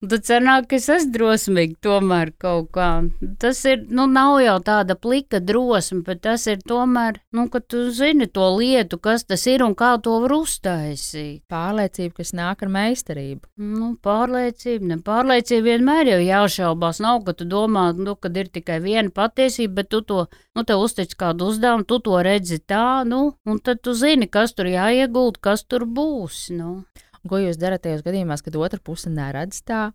[0.00, 2.86] Tad sanāk, ka es esmu drosmīgi tomēr kaut kā.
[3.42, 7.82] Tas ir, nu, nav jau tāda plika drosme, bet tas ir tomēr, nu, ka tu
[7.92, 11.42] zini to lietu, kas tas ir un kā to var uztaisīt.
[11.52, 13.44] Pārliecība, kas nāk ar meistarību.
[13.60, 17.02] Nu, pārliecība, ne pārliecība vienmēr jau jāšaubās.
[17.04, 20.24] Nav, ka tu domā, nu, kad ir tikai viena patiesība, bet tu to,
[20.56, 24.56] nu, tev uztic kādu uzdevumu, tu to redzi tā, nu, un tad tu zini, kas
[24.56, 26.78] tur jāiegūt, kas tur būs, nu.
[27.28, 29.90] Ko jūs darat tajos gadījumos, kad otra puse neredz tā?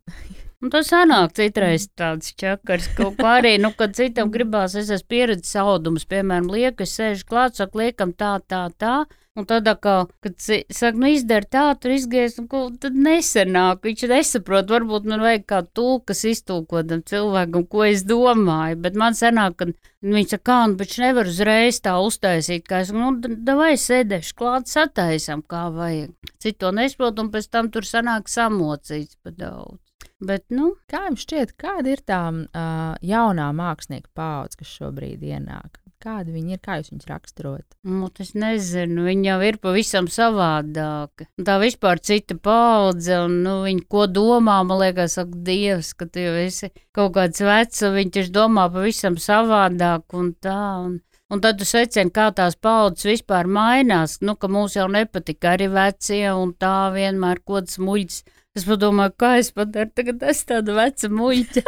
[0.62, 5.10] Un tas sanāk citreiz tāds čakars, kaut kā arī, nu, kad citam gribās, es esmu
[5.16, 8.98] pieredzējis audumus, piemēram, lieku, es sēžu klāt, saku, liekam tā, tā, tā,
[9.36, 9.94] Un tad, kā,
[10.24, 13.82] kad saka, nu izdara tā, tur izgaies, un ko, tad nesenāk.
[13.84, 18.80] Viņš nesaprot, varbūt man vajag kā tulkas iztulkotam cilvēkam, ko es domāju.
[18.86, 19.76] Bet man senāk, kad
[20.08, 24.40] viņš saka, kā, nu, bet viņš nevar uzreiz tā uztaisīt, kā es, nu, davai sēdēšu
[24.40, 26.16] klāt, sataisam, kā vajag.
[26.40, 29.82] Citu to nesaprot, un pēc tam tur sanāk samocīts pa daudz.
[30.24, 35.82] Bet, nu, kā jums šķiet, kāda ir tā uh, jaunā mākslinieka paudze, kas šobrīd ienāk?
[36.06, 37.64] Kādi viņi ir, kā jūs viņus raksturot?
[37.90, 41.26] Nu, es nezinu, viņi jau ir pavisam savādāki.
[41.48, 46.22] Tā vispār cita paudze, un nu, viņi ko domā, man liekas, ak, Dievs, ka tu
[46.22, 50.62] jau esi kaut kāds vecs, un viņi tieši domā pavisam savādāk un tā.
[50.86, 51.02] Un,
[51.34, 54.20] Un tad tu secini, kā tās paudzes vispār mainās.
[54.22, 58.20] Nu, ka mums jau nepatika arī vecie, un tā vienmēr kaut kāds muļķis
[58.56, 61.64] Es padomāju, kā es padaru, tagad es tādu vecu muļķi.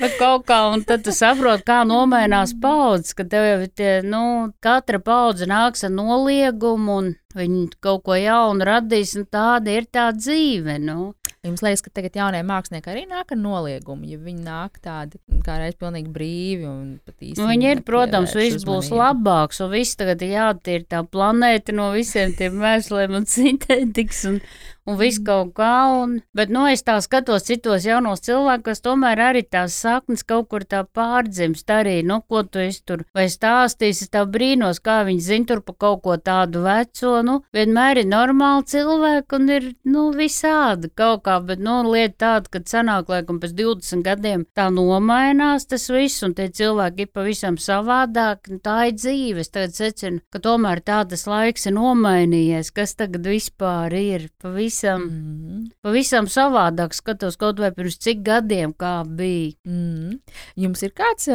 [0.00, 3.92] Vai kaut kā, un tad tu saproti, kā nomainās paudzes, ka tev jau ir tie,
[4.04, 4.22] nu,
[4.64, 10.10] katra paudze nāks ar noliegumu, un viņi kaut ko jaunu radīs, un tāda ir tā
[10.16, 11.12] dzīve, nu.
[11.40, 15.54] Jums liekas, ka tagad jaunie mākslinieki arī nāk ar noliegumu, ja viņi nāk tādi kā
[15.56, 17.40] reiz pilnīgi brīvi un pat īsti.
[17.40, 22.34] Nu, viņi ir, protams, viss būs labāks, un viss tagad jātīr tā planēta no visiem
[22.36, 24.36] tiem mēsliem un sintētikas un,
[24.84, 25.72] un viss kaut kā.
[26.02, 30.50] Un, bet, nu, es tā skatos citos jaunos cilvēkus, kas tomēr arī tās saknes kaut
[30.52, 35.24] kur tā pārdzimst arī, nu, ko tu esi tur vai stāstīsi, tā brīnos, kā viņi
[35.30, 40.10] zina tur pa kaut ko tādu veco, nu, vienmēr ir normāli cilvēki un ir, nu,
[40.16, 45.66] visādi kaut kā bet, nu, lieta tāda, ka sanāk, laikam, pēc 20 gadiem tā nomainās
[45.70, 48.50] tas viss, un tie cilvēki ir pavisam savādāk.
[48.64, 49.44] Tā ir dzīve.
[49.44, 55.06] Es tagad secinu, ka tomēr tā tas laiks ir nomainījies, kas tagad vispār ir pavisam,
[55.06, 55.70] mm -hmm.
[55.82, 56.94] pavisam savādāk.
[56.94, 59.52] Skatos kaut vai pirms cik gadiem, kā bija.
[59.64, 60.18] Mm -hmm.
[60.56, 61.28] Jums ir kāds,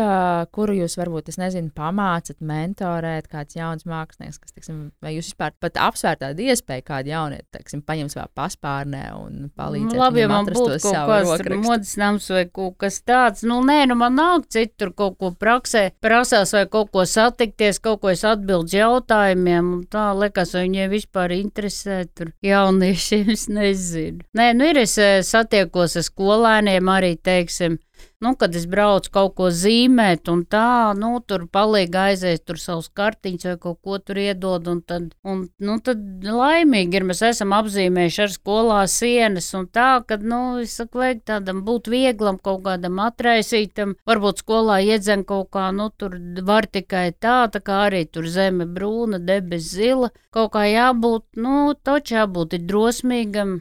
[0.52, 5.52] kuru jūs varbūt, es nezinu, pamācat, mentorēt, kāds jauns mākslinieks, kas, teiksim, vai jūs vispār
[5.60, 9.96] pat apsvērt tādu iespēju kādu jaunieti, teiksim, paņemt savā paspārnē un palīdzēt.
[9.96, 13.80] Nu, labi, ja man būtu kaut kāds modes nams vai kaut kas tāds, nu nē,
[13.92, 18.26] nu man nāk citur kaut ko praksē, prasās vai kaut ko satikties, kaut ko es
[18.28, 24.24] atbildzu jautājumiem, un tā liekas, vai viņiem vispār interesē tur jauniešiem, es nezinu.
[24.38, 27.80] Nē, nu ir es eh, satiekos ar skolēniem arī, teiksim,
[28.24, 32.88] nu, kad es braucu kaut ko zīmēt, un tā, nu, tur palīgi aizies, tur savus
[32.96, 37.56] kartiņus vai kaut ko tur iedod, un tad, un, nu, tad laimīgi ir, mēs esam
[37.58, 42.64] apzīmējuši ar skolā sienas, un tā, ka, nu, es saku, vajag tādam būt vieglam, kaut
[42.68, 48.06] kādam atraisītam, varbūt skolā iedzen kaut kā, nu, tur var tikai tā, tā kā arī
[48.08, 53.58] tur zeme brūna, debes zila, kaut kā jābūt, nu, toči jābūt ir drosmīgam,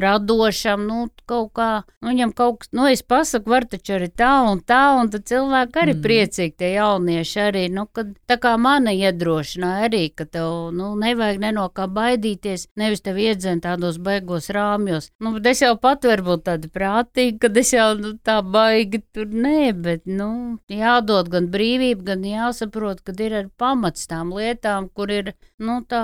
[0.00, 4.30] radošam, nu, kaut kā, nu, viņam kaut kas, nu, es pasaku, var taču arī tā
[4.50, 6.02] un tā, un tad cilvēki arī mm.
[6.04, 11.40] priecīgi, tie jaunieši arī, nu, kad tā kā mani iedrošināja arī, ka tev, nu, nevajag
[11.42, 15.10] ne no kā baidīties, nevis tev iedzēn tādos baigos rāmjos.
[15.20, 19.28] Nu, bet es jau pat varbūt tāda prātīga, kad es jau, nu, tā baigi tur
[19.28, 25.12] nē, bet, nu, jādod gan brīvība, gan jāsaprot, kad ir ar pamats tām lietām, kur
[25.12, 26.02] ir, nu, tā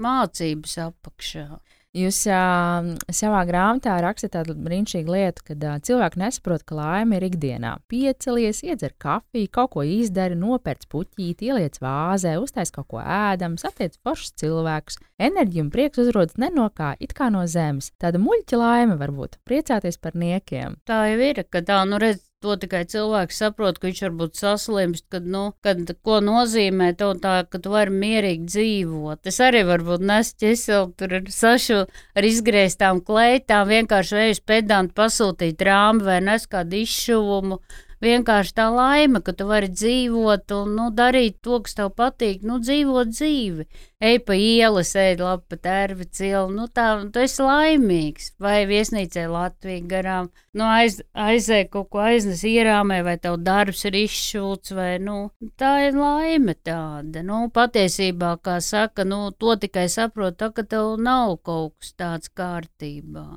[0.00, 1.48] mācības apakšā.
[1.96, 7.24] Jūs uh, savā grāmatā rakstat tādu brīnišķīgu lietu, ka uh, cilvēki nesaprot, ka laime ir
[7.30, 7.70] ikdienā.
[7.88, 13.96] Piecelies, iedzer kafiju, kaut ko izdari, nopērc puķīti, ieliec vāzē, uztais kaut ko ēdam, satiec
[14.04, 15.00] foršus cilvēkus.
[15.16, 17.94] Enerģija un prieks uzrodas ne no kā, it kā no zemes.
[18.02, 20.76] Tāda muļķa laime var būt priecāties par niekiem.
[20.84, 24.36] Tā jau ir, ka tā, nu redz, To tikai cilvēks saprot, ka viņš var būt
[24.38, 29.26] saslimst, kad, nu, kad ko nozīmē to tā, ka tu vari mierīgi dzīvot.
[29.26, 35.66] Es arī varbūt nesu ķeseli tur ar sašu ar izgrieztām kleitām, vienkārši vēju pedantu pasūtīt
[35.66, 37.58] rāmu vai nes kādu izšuvumu
[38.04, 42.58] vienkārši tā laime, ka tu vari dzīvot un nu, darīt to, kas tev patīk, nu,
[42.62, 43.66] dzīvot dzīvi.
[44.06, 48.34] Ej pa ielas, ej labi pa tērvi cielu, nu, tā, tu esi laimīgs.
[48.42, 53.96] Vai viesnīcē Latvijā garām, nu, aiz, aizē kaut ko aiznes ierāmē, vai tev darbs ir
[54.02, 57.24] izšūts, vai, nu, tā ir laime tāda.
[57.24, 62.32] Nu, patiesībā, kā saka, nu, to tikai saprot, tā, ka tev nav kaut kas tāds
[62.36, 63.30] kārtībā.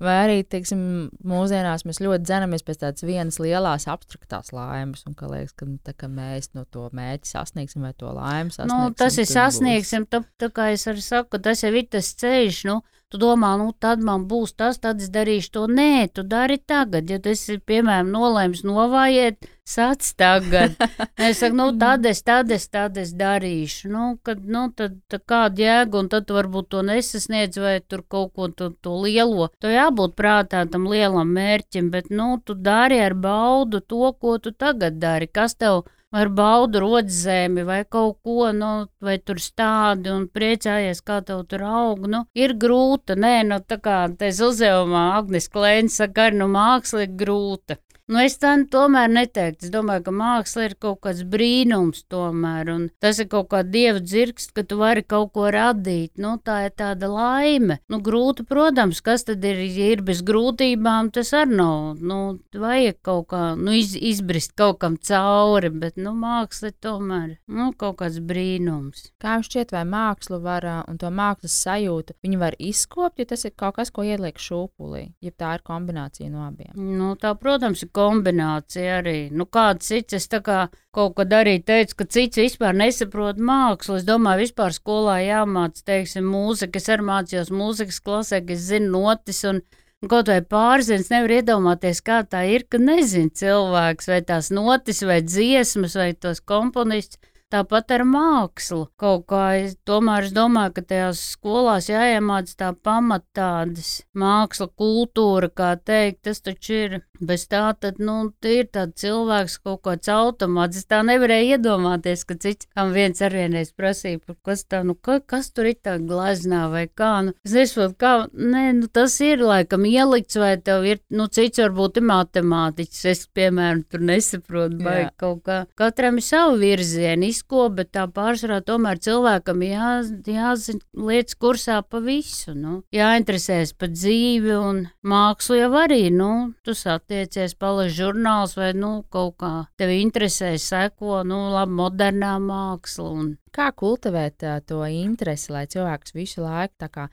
[0.00, 0.80] Vai arī, teiksim,
[1.28, 5.76] mūsdienās mēs ļoti dzenamies pēc tādas vienas lielas abstraktās laimes, un ka liekas, ka, nu,
[5.84, 8.86] tā, ka mēs no to mērķi sasniegsim vai to laimi sasniegsim.
[8.88, 12.62] Nu, tas ir sasniegsim, tā, tā kā es arī saku, tas jau ir tas ceļš,
[12.70, 12.78] nu,
[13.10, 15.64] Tu domā, nu, tad man būs tas, tad es darīšu to.
[15.66, 17.08] Nē, tu dari tagad.
[17.10, 20.76] Ja tu esi, piemēram, nolēmis novājiet, sāc tagad.
[21.28, 23.90] es saku, nu, tad es, tad es, tad es darīšu.
[23.90, 28.30] Nu, kad, nu, tad, tad kāda jēga, un tad varbūt to nesasniedz, vai tur kaut
[28.38, 29.50] ko to, to lielo.
[29.58, 34.54] Tu jābūt prātā tam lielam mērķim, bet, nu, tu dari ar baudu to, ko tu
[34.54, 35.26] tagad dari.
[35.26, 35.96] Kas tev ir?
[36.10, 38.70] Ar baudu rodzemi vai kaut ko, nu,
[39.06, 42.08] vai tur stādi un priecājies, kā tev tur aug.
[42.10, 47.14] Nu, ir grūta, nē, nu, tā kā te uzdevumā Agnes Klēns saka, nu, māksla ir
[47.22, 47.78] grūta.
[48.10, 49.68] Nu, es tā tomēr neteiktu.
[49.68, 54.00] Es domāju, ka māksla ir kaut kāds brīnums, tomēr, un tas ir kaut kā dieva
[54.02, 56.16] dzirksts, ka tu vari kaut ko radīt.
[56.18, 57.78] Nu, tā ir tāda laime.
[57.92, 62.00] Nu, grūti, protams, kas tad ir, ja ir bez grūtībām, tas arī nav.
[62.02, 62.18] Nu,
[62.50, 68.00] vajag kaut kā nu, iz, izbrist kaut kam cauri, bet nu, māksla tomēr nu, kaut
[68.02, 69.12] kāds brīnums.
[69.22, 73.46] Kā jums šķiet, vai mākslu var un to mākslas sajūtu viņi var izkopt, ja tas
[73.46, 76.74] ir kaut kas, ko ieliek šūpulī, ja tā ir kombinācija no abiem?
[76.74, 79.18] Nu, tā, protams, ir kombinācija arī.
[79.30, 80.60] Nu, kāds cits, es tā kā
[80.96, 83.98] kaut kad arī teicu, ka cits vispār nesaprot mākslu.
[84.00, 86.80] Es domāju, vispār skolā jāmāc, teiksim, mūzika.
[86.80, 89.62] Es arī mācījos mūzikas klasē, ka es zinu notis un
[90.08, 95.18] Kaut vai pārzins nevar iedomāties, kā tā ir, ka nezina cilvēks vai tās notis vai
[95.20, 97.20] dziesmas vai tos komponists.
[97.50, 98.84] Tāpat ar mākslu.
[99.00, 105.48] Kaut kā es, tomēr es domāju, ka tajās skolās jāiemācās tā pamat tādas māksla, kultūra,
[105.50, 107.00] kā teikt, tas taču ir.
[107.20, 110.78] Bez tā, tad, nu, ir tāds cilvēks kaut kāds automāts.
[110.80, 115.18] Es tā nevarēju iedomāties, ka cits, kam viens ar vienreiz prasīja, kas tā, nu, ka,
[115.20, 117.10] kas tur ir tā glaznā vai kā.
[117.26, 121.60] Nu, es nesaprotu, kā, nē, nu, tas ir laikam ielikts, vai tev ir, nu, cits
[121.60, 123.04] varbūt ir matemātiķis.
[123.12, 125.12] Es, piemēram, tur nesaprotu, vai Jā.
[125.20, 125.60] kaut kā.
[125.76, 129.90] Katram ir savu virzienu izko, bet tā pārsvarā tomēr cilvēkam jā,
[130.26, 132.54] jāzina lietas kursā pa visu.
[132.54, 132.82] Nu.
[132.92, 136.10] Jāinteresēs par dzīvi un mākslu jau arī.
[136.10, 142.36] Nu, tu satiecies, palaž žurnāls vai nu, kaut kā tevi interesē, seko, nu, labi, modernā
[142.42, 143.10] māksla.
[143.10, 146.68] Un, Kā kultivēt uh, to interesi, lai cilvēks visu laiku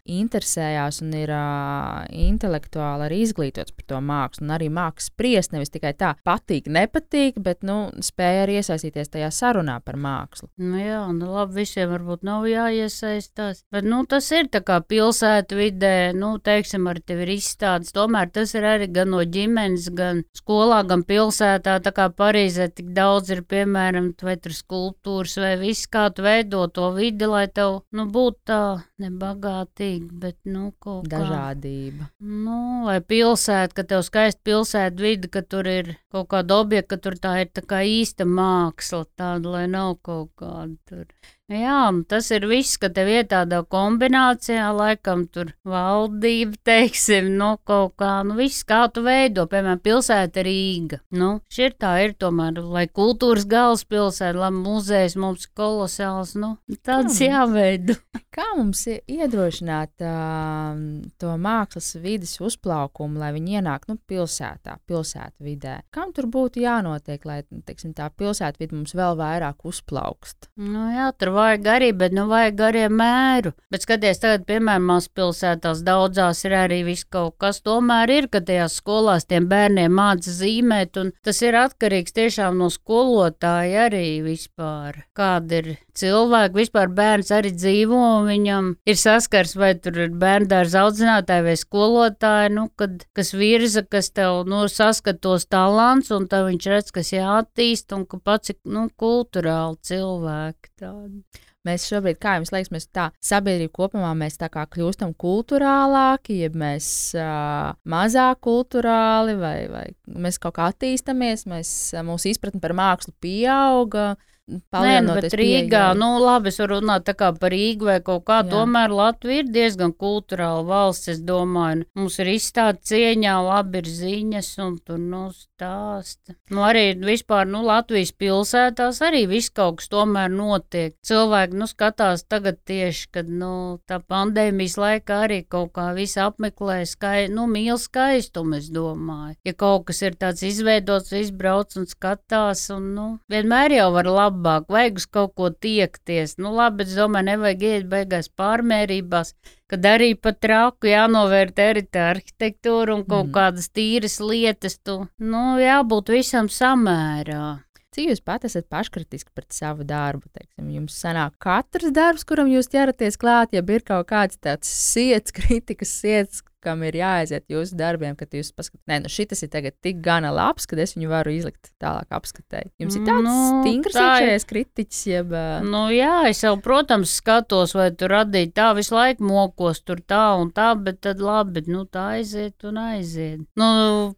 [0.05, 5.71] interesējās un ir uh, intelektuāli arī izglītots par to mākslu, un arī mākslinieks spriest nevis
[5.73, 10.49] tikai tā, patīk, nepatīk, bet nu, spēja arī iesaistīties tajā sarunā par mākslu.
[10.61, 15.57] Nu, jā, nu labi, visiem varbūt nav jāiesaistās, bet nu, tas ir tā kā pilsētu
[15.59, 17.93] vidē, nu, teiksim, ar tevi ir izstādes.
[17.95, 21.79] Tomēr tas ir arī gan no ģimenes, gan skolā, gan pilsētā.
[21.83, 26.65] Tā kā Parīzē tik daudz ir, piemēram, vai tur skulptūras vai viss kā tu veido
[26.73, 28.61] to vidi, lai tev nu, būtu tā
[29.03, 32.09] nebagātīga, bet nu, kaut kā dažādība.
[32.19, 37.03] Nu, vai pilsēta, ka tev skaista pilsēta vidi, ka tur ir kaut kāda objekta, ka
[37.07, 41.07] tur tā ir tā kā īsta māksla, tāda, lai nav kaut kāda tur.
[41.47, 47.59] Jā, tas ir viss, ka tev ir tāda kombinācijā, laikam, tur valdība, teiksim, no nu,
[47.63, 50.99] kaut kā, nu, viss kā tu veido, piemēram, pilsēta Rīga.
[51.15, 57.15] Nu, šī ir tā, ir tomēr, lai kultūras galvaspilsēta, lai muzejs mums kolosāls, nu, tāds
[57.15, 57.29] hmm.
[57.29, 57.95] jāveido.
[58.37, 60.75] Kā mums iedrošināt uh,
[61.17, 65.77] to mākslas vidas uzplaukumu, lai viņi ienāk, nu, pilsētā, pilsētu vidē?
[65.95, 70.51] Kam tur būtu jānotiek, lai, teiksim, tā pilsētu vidi mums vēl vairāk uzplaukst?
[70.59, 73.53] Nu, jā, tur vajag arī, bet nu vajag arī mēru.
[73.73, 77.61] Bet skaties, tagad, piemēram, mazpilsētās daudzās ir arī viss kaut kas.
[77.65, 82.71] Tomēr ir, ka tajās skolās tiem bērniem māca zīmēt, un tas ir atkarīgs tiešām no
[82.73, 85.03] skolotāja arī vispār.
[85.17, 90.85] Kāda ir cilvēki, vispār bērns arī dzīvo, un viņam ir saskars, vai tur ir bērndārza
[90.85, 96.69] audzinātāji vai skolotāji, nu, kad, kas virza, kas tev nu, saskatos talants, un tad viņš
[96.73, 100.73] redz, kas jāattīst, un ka pats ir nu, kulturāli cilvēki.
[100.77, 101.45] Tādi.
[101.67, 106.51] Mēs šobrīd, kā jums liekas, mēs tā sabiedrība kopumā mēs tā kā kļūstam kultūrālāki, ja
[106.55, 106.87] mēs
[107.17, 109.85] uh, mazāk kultūrāli, vai, vai
[110.27, 111.71] mēs kaut kā attīstamies, mēs,
[112.07, 114.13] mūsu izpratne par mākslu pieauga.
[114.47, 115.97] Nē, nu, bet Rīgā, pieejai.
[115.99, 118.47] nu labi, es varu runāt tā kā par Rīgu vai kaut kā, Jā.
[118.53, 121.83] tomēr Latvija ir diezgan kulturāla valsts, es domāju.
[121.99, 126.37] Mums ir izstāde cieņā, labi ir ziņas un tur, nu, stāsta.
[126.47, 130.95] Nu, arī vispār, nu, Latvijas pilsētās arī viss kaut kas tomēr notiek.
[131.03, 133.51] Cilvēki, nu, skatās tagad tieši, kad, nu,
[133.83, 139.35] tā pandēmijas laikā arī kaut kā viss apmeklē skai, nu, mīl skaistumu, es domāju.
[139.43, 144.36] Ja kaut kas ir tāds izveidots, izbrauc un skatās, un, nu, vienmēr jau var labi
[144.37, 146.37] labāk, vajag uz kaut ko tiekties.
[146.37, 149.33] Nu, labi, es domāju, nevajag iet beigās pārmērībās,
[149.67, 153.33] kad arī pat traku jānovērtē arī tā arhitektūra un kaut mm.
[153.35, 154.79] kādas tīras lietas.
[154.79, 157.57] Tu, nu, jābūt visam samērā.
[157.97, 160.27] Cik jūs pat esat paškritiski pret savu darbu?
[160.29, 165.33] Teiksim, jums sanāk katrs darbs, kuram jūs ķeraties klāt, ja ir kaut kāds tāds sirds,
[165.37, 169.75] kritikas sirds, kam ir jāaiziet jūsu darbiem, kad jūs paskatāt, nē, nu šis ir tagad
[169.83, 172.65] tik gana labs, ka es viņu varu izlikt tālāk apskatē.
[172.81, 175.35] Jums ir tāds nu, stingrs tā iekšējais kritiķis, jeb.
[175.67, 180.23] Nu, jā, es jau, protams, skatos, vai tu radīji tā visu laiku mokos, tur tā
[180.41, 183.43] un tā, bet tad labi, nu tā aiziet un aiziet.
[183.59, 183.69] Nu,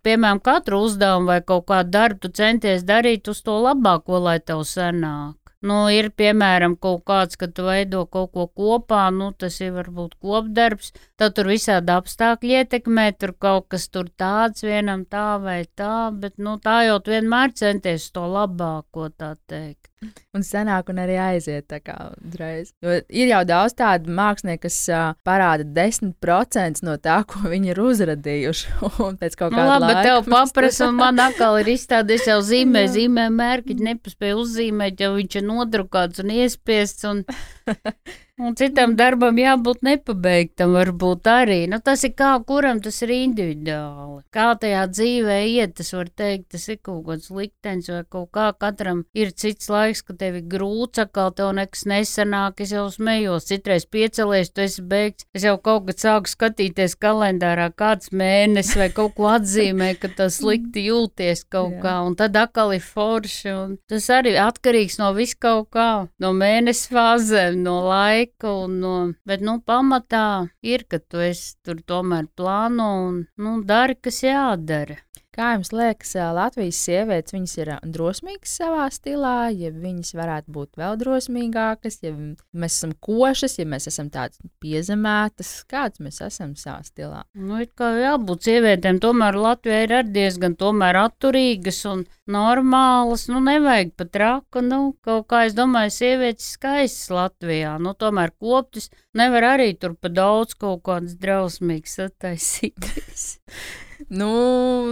[0.06, 4.66] piemēram, katru uzdevumu vai kaut kādu darbu tu centies darīt uz to labāko, lai tev
[4.68, 5.38] sanāk.
[5.60, 10.16] Nu, ir piemēram kaut kāds, ka tu veido kaut ko kopā, nu, tas ir varbūt
[10.24, 15.98] kopdarbs, tad tur visādi apstākļi ietekmē, tur kaut kas tur tāds vienam tā vai tā,
[16.16, 19.92] bet, nu, tā jau vienmēr centies to labāko, tā teikt
[20.36, 22.72] un sanāk, un arī aiziet tā kā uzreiz.
[22.84, 27.82] Jo ir jau daudz tādu mākslinieku, kas uh, parāda 10% no tā, ko viņi ir
[27.84, 28.78] uzradījuši.
[29.10, 30.06] Un pēc kaut nu, kāda laika.
[30.08, 35.14] Tev paprasa, un man atkal ir izstāde, es jau zīmē, zīmē mērķi, nepaspēju uzzīmēt, jo
[35.18, 37.08] viņš ir nodrukāts un iespiests.
[37.10, 37.24] Un...
[38.40, 41.58] Un citam darbam jābūt nepabeigtam, varbūt arī.
[41.68, 44.22] Nu, tas ir kā kuram tas ir individuāli.
[44.32, 48.46] Kā tajā dzīvē iet, tas var teikt, tas ir kaut kāds liktenis vai kaut kā.
[48.56, 52.64] Katram ir cits laiks, ka tev ir grūts, atkal tev nekas nesanāk.
[52.64, 55.28] Es jau smējos, citreiz piecelies, tu esi beigts.
[55.36, 60.40] Es jau kaut kad sāku skatīties kalendārā, kāds mēnesis vai kaut ko atzīmē, ka tas
[60.40, 61.84] slikti jūties kaut Jā.
[61.84, 61.98] kā.
[62.08, 63.58] Un tad atkal ir forši.
[63.92, 65.92] Tas arī atkarīgs no vis kaut kā,
[66.24, 71.82] no mēnesi fāzēm, no laika laika, un, bet, nu, pamatā ir, ka tu esi tur
[71.82, 74.98] tomēr plāno un, nu, dari, kas jādara.
[75.40, 80.98] Kā jums liekas, Latvijas sievietes viņas ir drosmīgas savā stilā, ja viņas varētu būt vēl
[81.00, 87.24] drosmīgākas, ja mēs esam košas, ja mēs esam tādas piezemētas, kādas mēs esam savā stilā?
[87.40, 93.30] Nu, kā jābūt sievietēm, tomēr Latvija ir diezgan atturīgas un normālas.
[93.32, 94.68] Nu, nevajag pat traku.
[94.68, 97.78] Nu, kaut kā es domāju, sievietes skaistas Latvijā.
[97.80, 103.30] Nu, tomēr koptis nevar arī tur pa daudz kaut kādas drausmīgas attaisīties.
[104.08, 104.30] Nu,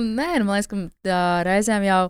[0.03, 2.01] nē, nu, man liekas, ka tā, reizēm jau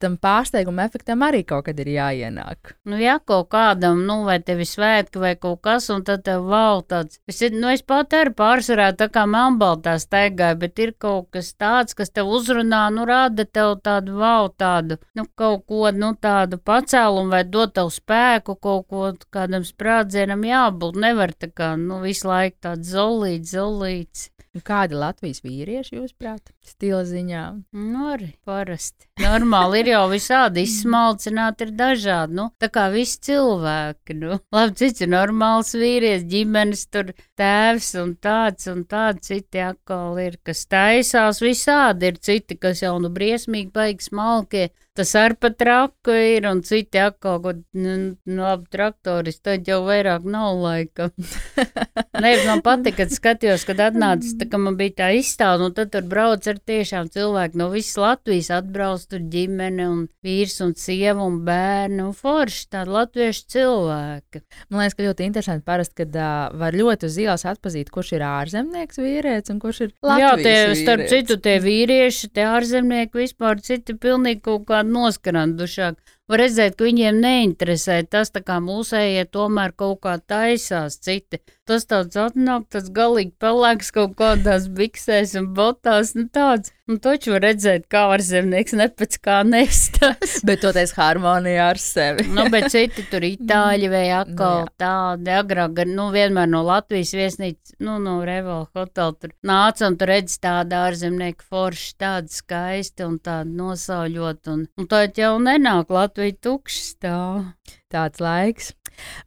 [0.00, 2.74] tam pārsteiguma efektam arī kaut kad ir jāienāk.
[2.88, 6.46] Nu, ja kaut kādam, nu, vai tev ir svētki vai kaut kas, un tad tev
[6.50, 7.20] vēl tāds.
[7.30, 11.96] Es, nu, es pat arī pārsvarā tā kā melnbaltā staigāju, bet ir kaut kas tāds,
[11.98, 17.36] kas tev uzrunā, nu, rāda tev tādu vēl tādu, nu, kaut ko, nu, tādu pacēlumu
[17.36, 20.98] vai dot tev spēku, kaut ko kādam sprādzienam jābūt.
[20.98, 24.28] Nevar tā kā, nu, visu laiku tāds zolīts, zolīts.
[24.66, 27.42] Kādi Latvijas vīrieši, jūsuprāt, stila ziņā?
[27.76, 29.08] Nu, arī parasti.
[29.22, 32.38] Normāli ir jau visādi izsmalcināti, ir dažādi.
[32.38, 34.18] Nu, tā kā visi cilvēki.
[34.20, 34.40] Nu.
[34.54, 39.28] Labi, cits ir normāls vīrietis, ģimenes tur tēvs un tāds un tāds.
[39.28, 42.12] Citi atkal ir, kas taisās visādi.
[42.12, 46.98] Ir citi, kas jau nu briesmīgi baigs smalkie tas ar pat traku ir, un citi
[46.98, 47.92] atkal, ko, nu,
[48.26, 51.10] nu, labi, traktoris, tad jau vairāk nav laika.
[52.22, 55.92] Nē, man patika, kad skatījos, kad atnācis, tā kā man bija tā izstāde, un tad
[55.94, 61.22] tur brauc ar tiešām cilvēku no visas Latvijas, atbrauc tur ģimene, un vīrs, un sieva,
[61.24, 64.42] un bērni, un forši tādi latviešu cilvēki.
[64.70, 68.26] Man liekas, ka ļoti interesanti parasti, kad uh, var ļoti uz ielas atpazīt, kurš ir
[68.28, 70.84] ārzemnieks vīrietis, un kurš ir Latvijas Jā, tie, vīrietis.
[70.84, 75.98] starp citu, tie vīrieši, tie ārzemnieki vispār citi pilnīgi kaut kādi noskarandušāk.
[76.28, 81.40] var redzēt, ka viņiem neinteresē tas, kā mūsējie tomēr kaut kā taisās citi.
[81.68, 86.72] Tas tāds atnāk, tas galīgi pelēks kaut kādās biksēs un botās, nu tāds.
[86.88, 90.38] Nu, taču var redzēt, kā ārzemnieks ne pēc kā nestas.
[90.48, 92.24] bet toties harmonijā ar sevi.
[92.32, 97.76] nu, bet citi tur itāļi vai atkal nu, tādi agrāk, nu, vienmēr no Latvijas viesnīcas,
[97.84, 103.20] nu, no Revola hotela tur nāca un tur redz tādu ārzemnieku forši, tādu skaisti un
[103.20, 104.40] tādu nosauļot.
[104.54, 107.44] Un, un tā jau nenāk Latvija tukšs stāv.
[107.92, 108.72] Tāds laiks.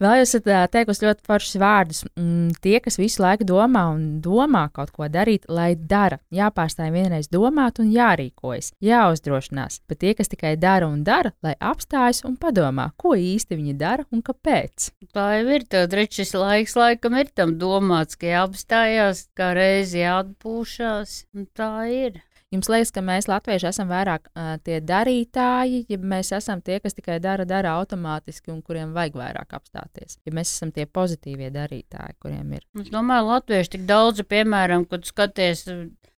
[0.02, 2.04] Vēl jūs esat teikusi ļoti foršus vārdus.
[2.16, 7.30] Mm, tie, kas visu laiku domā un domā kaut ko darīt, lai dara, jāpārstāj vienreiz
[7.32, 9.82] domāt un jārīkojas, jāuzdrošinās.
[9.90, 14.08] Bet tie, kas tikai dara un dara, lai apstājas un padomā, ko īsti viņi dara
[14.12, 14.92] un kāpēc.
[15.16, 21.24] Tā jau ir tā, šis laiks laikam ir tam domāts, ka jāapstājās, kā reizi jāatpūšās,
[21.58, 22.22] tā ir.
[22.52, 26.98] Jums liekas, ka mēs, latvieši, esam vairāk uh, tie darītāji, ja mēs esam tie, kas
[26.98, 30.18] tikai dara, dara automātiski un kuriem vajag vairāk apstāties.
[30.28, 32.66] Ja mēs esam tie pozitīvie darītāji, kuriem ir.
[32.84, 35.64] Es domāju, latvieši tik daudzi, piemēram, kad skaties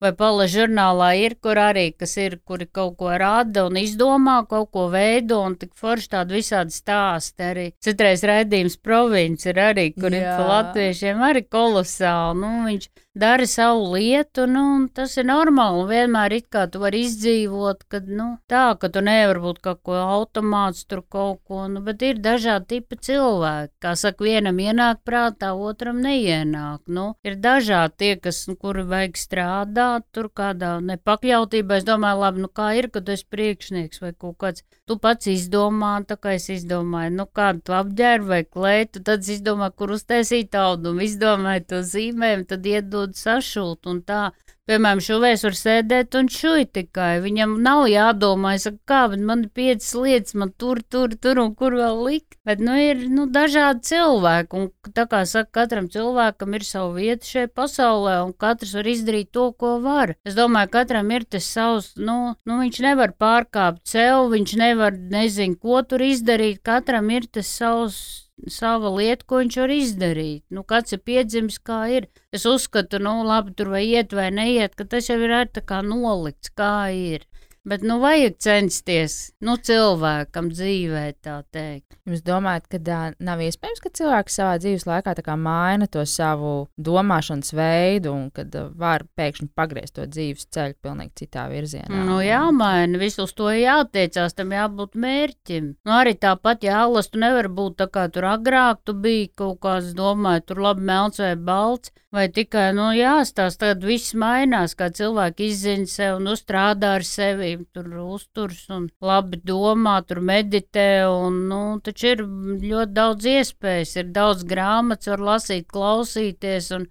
[0.02, 4.72] vai pala žurnālā ir, kur arī, kas ir, kuri kaut ko rada un izdomā, kaut
[4.74, 7.66] ko veido, un tik forši tādi visādi stāsti arī.
[7.82, 10.24] Citreiz raidījums provinci ir arī, kur Jā.
[10.24, 15.84] ir pa latviešiem arī kolosāli, nu, viņš dara savu lietu, nu, un tas ir normāli,
[15.90, 19.98] vienmēr it kā tu vari izdzīvot, kad, nu, tā, ka tu nevar būt kaut ko
[20.00, 25.52] automāts tur kaut ko, nu, bet ir dažādi tipi cilvēki, kā saka, vienam ienāk prātā,
[25.52, 31.82] otram neienāk, nu, ir dažādi tie, kas, nu, kuri vajag strādāt, tur kādā nepakļautībā.
[31.82, 34.64] Es domāju, labi, nu kā ir, kad es priekšnieks vai kaut kāds.
[34.88, 39.30] Tu pats izdomā, tā kā es izdomāju, nu kādu tu apģērbu vai kleitu, tad es
[39.36, 44.22] izdomāju, kur uztaisīt audumu, izdomāju to zīmējumu, tad iedod sašūt un tā.
[44.70, 47.16] Piemēram, šuvēs var sēdēt un šuj tikai.
[47.24, 51.50] Viņam nav jādomā, saku, kā, bet man ir piecas lietas, man tur, tur, tur un
[51.58, 52.38] kur vēl likt.
[52.46, 57.26] Bet, nu, ir, nu, dažādi cilvēki, un tā kā saka, katram cilvēkam ir sava vieta
[57.26, 60.14] šajā pasaulē, un katrs var izdarīt to, ko var.
[60.22, 65.58] Es domāju, katram ir tas savs, nu, nu viņš nevar pārkāpt sev, viņš nevar, nezinu,
[65.58, 68.02] ko tur izdarīt, katram ir tas savs
[68.50, 70.44] sava lieta, ko viņš var izdarīt.
[70.50, 72.08] Nu, kāds ir piedzimis, kā ir.
[72.34, 75.82] Es uzskatu, nu, labi, tur vai iet vai neiet, ka tas jau ir tā kā
[75.86, 77.26] nolikts, kā ir.
[77.62, 79.12] Bet nu vajag censties,
[79.46, 81.94] nu, cilvēkam dzīvē, tā teikt.
[82.10, 87.54] Jūs domājat, ka tā, nav iespējams, ka cilvēks savā dzīves laikā maina to savu domāšanas
[87.54, 92.02] veidu un kad var pēkšņi pagriezt to dzīves ceļu pilnīgi citā virzienā?
[92.08, 95.72] Nu, jāmaina, visu uz to jātiecās, tam jābūt mērķim.
[95.86, 99.94] Nu, arī tāpat jālas, tu nevari būt tā kā tur agrāk, tu biji kaut kāds,
[99.94, 101.94] domāju, tur labi melns vai balts.
[102.12, 107.51] Vai tikai, nu, jāstāsta, tad viss mainās, kā cilvēki izzina sev, nu, strādā ar sevi,
[107.74, 114.12] tur uzturs un labi domā, tur meditē, un, nu, taču ir ļoti daudz iespējas, ir
[114.14, 116.86] daudz grāmatas, var lasīt, klausīties, un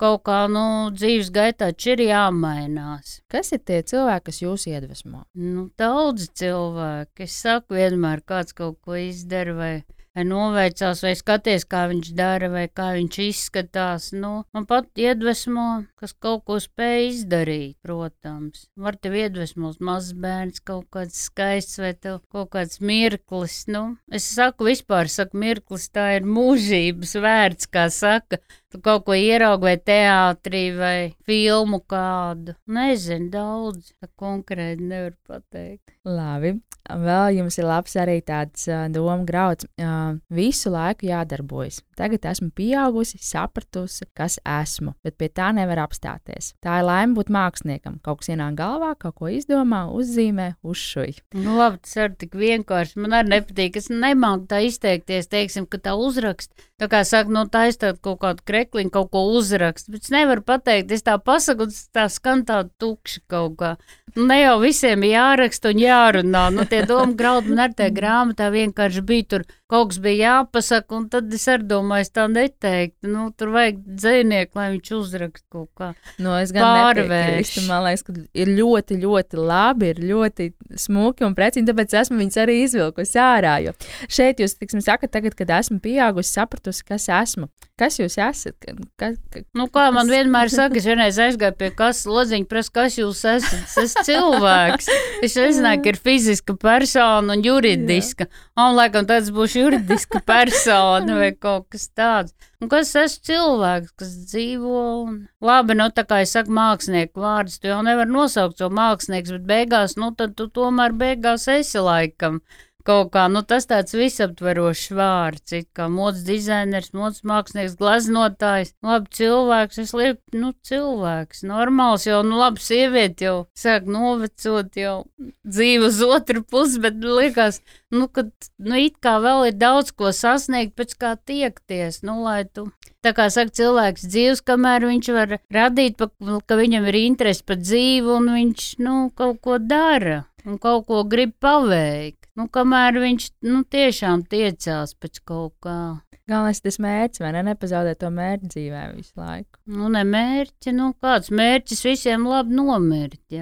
[0.00, 3.20] kaut kā, nu, dzīves gaitā ir jāmainās.
[3.30, 5.24] Kas ir tie cilvēki, kas jūs iedvesmo?
[5.38, 7.28] Nu, daudzi cilvēki.
[7.28, 9.74] Es saku, vienmēr kāds kaut ko izdara vai
[10.22, 14.12] noveicās, vai skaties, kā viņš dara, vai kā viņš izskatās.
[14.14, 18.68] Nu, man pat iedvesmo, kas kaut ko spēj izdarīt, protams.
[18.78, 23.64] Var tev iedvesmot mazs bērns, kaut kāds skaists vai kaut kāds mirklis.
[23.66, 28.38] Nu, es saku vispār, saku mirklis, tā ir mūžības vērts, kā saka.
[28.74, 32.56] Tu kaut ko ieraugi vai teātrī vai filmu kādu.
[32.66, 33.92] Nezinu, daudz.
[34.02, 35.94] Tā konkrēti nevar pateikt.
[36.02, 36.56] Labi.
[36.84, 39.64] Vēl jums ir labs arī tāds uh, doma grauds.
[39.80, 41.78] Uh, visu laiku jādarbojas.
[41.96, 46.50] Tagad esmu pieaugusi, sapratusi, kas esmu, bet pie tā nevar apstāties.
[46.60, 48.00] Tā ir laime būt māksliniekam.
[48.04, 51.22] Kaut kas ienāk galvā, kaut ko izdomā, uzzīmē, uzšuj.
[51.38, 53.00] Nu, labi, tas ir tik vienkārši.
[53.00, 53.78] Man arī nepatīk.
[53.80, 56.52] Es nemāku tā izteikties, teiksim, ka tā uzrakst.
[56.82, 59.90] Tā kā saka, no nu, tā izteikt kaut kādu krekliņu, kaut ko uzrakst.
[59.92, 63.74] Bet es nevaru pateikt, es tā pasaku, tā skan tā tukši kaut kā.
[64.14, 66.48] Nu, ne jau visiem jāraksta un jārunā.
[66.54, 70.94] Nu, tie domu graudi man ar tajā grāmatā vienkārši bija tur kaut kas bija jāpasaka,
[70.96, 73.10] un tad es arī domāju, tā neteiktu.
[73.10, 75.92] Nu, tur vajag dzinieku, lai viņš uzrakst kaut kā.
[76.22, 77.66] No, es gan pārvērstu.
[77.68, 80.50] Man liekas, ka ir ļoti, ļoti labi, ir ļoti
[80.86, 83.58] smuki un precīzi, tāpēc esmu viņus arī izvilkusi ārā.
[83.64, 83.74] Jo
[84.08, 87.50] šeit jūs, tiksim, sakat, tagad, kad esmu pieaugusi, sapratusi, kas esmu.
[87.78, 88.54] Kas jūs esat?
[89.00, 90.12] Ka, ka, nu, kā man kas...
[90.14, 93.64] vienmēr saka, es vienreiz aizgāju pie kas lodziņa, prasa, kas jūs esat.
[93.64, 94.90] Es esmu cilvēks.
[95.26, 98.28] Es nezināju, ka ir fiziska persona un juridiska.
[98.54, 102.34] Un, laikam, tāds būs juridiska persona vai kaut kas tāds.
[102.62, 107.58] Un kas esmu cilvēks, kas dzīvo un labi, nu tā kā es saku mākslinieku vārdus,
[107.60, 112.40] tu jau nevar nosaukt to mākslinieks, bet beigās, nu tad tu tomēr beigās esi laikam
[112.86, 119.12] kaut kā, nu tas tāds visaptverošs vārds, it kā mods dizainers, mods mākslinieks, glaznotājs, labi
[119.18, 124.96] cilvēks, es lieku, nu cilvēks, normāls jau, nu labi sievieti jau sāk novecot jau
[125.42, 127.60] dzīve uz otru pusi, bet liekas,
[127.94, 128.28] nu, ka,
[128.58, 132.70] nu, it kā vēl ir daudz ko sasniegt, pēc kā tiekties, nu, lai tu
[133.04, 136.08] Tā kā saka, cilvēks dzīves, kamēr viņš var radīt, pa,
[136.48, 141.02] ka viņam ir interesi par dzīvi un viņš nu, kaut ko dara un kaut ko
[141.04, 142.23] grib paveikt.
[142.34, 146.02] Nu, kamēr viņš nu, tiešām tiecās pēc kaut kā.
[146.24, 147.42] Galvenais ir tas mērķis, vai ne?
[147.50, 149.58] Nepazaudēt to mērķi dzīvē visu laiku.
[149.76, 153.20] Nu, ne mērķi, nu, kāds mērķis visiem labi nomirt.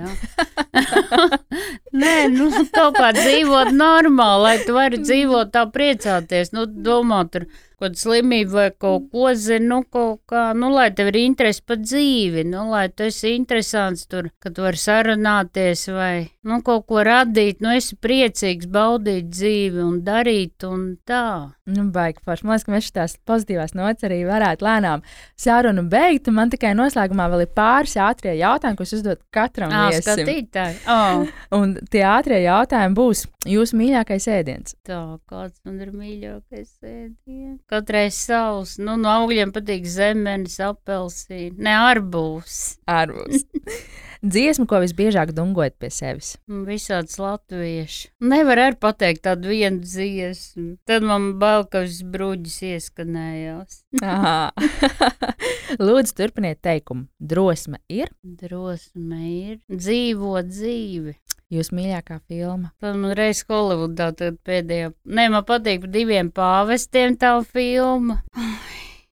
[2.03, 6.51] Nē, nu, kaut kā dzīvot normāli, lai tu vari dzīvot tā priecāties.
[6.57, 7.47] Nu, domāt, tur
[7.83, 11.80] kaut slimību vai kaut ko zinu, nu, kaut kā, nu, lai tev ir interesi par
[11.83, 16.14] dzīvi, nu, lai tu esi interesants tur, ka tu vari sarunāties vai,
[16.47, 21.24] nu, kaut ko radīt, nu, esi priecīgs baudīt dzīvi un darīt un tā.
[21.72, 22.47] Nu, baigi forši.
[22.47, 25.05] Man liekas, ka mēs šīs pozitīvās nots arī varētu lēnām
[25.39, 29.70] sarunu beigt, un man tikai noslēgumā vēl ir pāris ātrie jautājumi, ko es uzdodu katram
[29.70, 30.09] Ā, viesim.
[30.09, 30.80] skatītāji.
[30.91, 31.22] Oh.
[31.61, 34.74] Un tie ātrie jautājumi būs jūsu mīļākais ēdiens.
[34.87, 34.99] Tā,
[35.30, 37.61] kāds man ir mīļākais ēdiens?
[37.73, 42.59] Katrai savs, nu, no augļiem patīk zemenes, apelsīni, ne arbūs.
[42.85, 43.47] Arbūs.
[44.23, 46.35] Dziesmu, ko visbiežāk dungojat pie sevis.
[46.68, 48.12] Visāds latviešu.
[48.29, 50.77] Nevar arī pateikt tādu vienu dziesmu.
[50.87, 53.81] Tad man bail, ka šis brūģis ieskanējās.
[55.87, 57.09] Lūdzu, turpiniet teikumu.
[57.18, 58.12] Drosme ir.
[58.23, 61.16] Drosme ir dzīvot dzīvi.
[61.53, 62.70] Jūsu mīļākā filma.
[62.80, 64.92] Tad man reizes Holivudā pēdējā.
[65.05, 68.22] Nē, man patīk par diviem pāvestiem tā filma.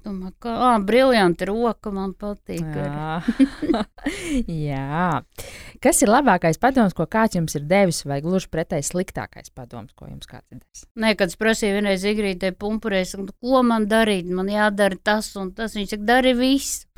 [0.00, 2.64] Domāju, ka ah, briljanti roka man patīk.
[2.64, 3.20] Jā.
[4.70, 5.20] Jā.
[5.84, 10.08] Kas ir labākais padoms, ko kāds jums ir devis, vai gluži pretēji sliktākais padoms, ko
[10.08, 10.86] jums kāds ir devis?
[10.96, 15.76] Nē, kad es prasīju vienreiz Igrītē pumpurēs, ko man darīt, man jādara tas un tas.
[15.76, 16.88] Viņš saka, dari visu.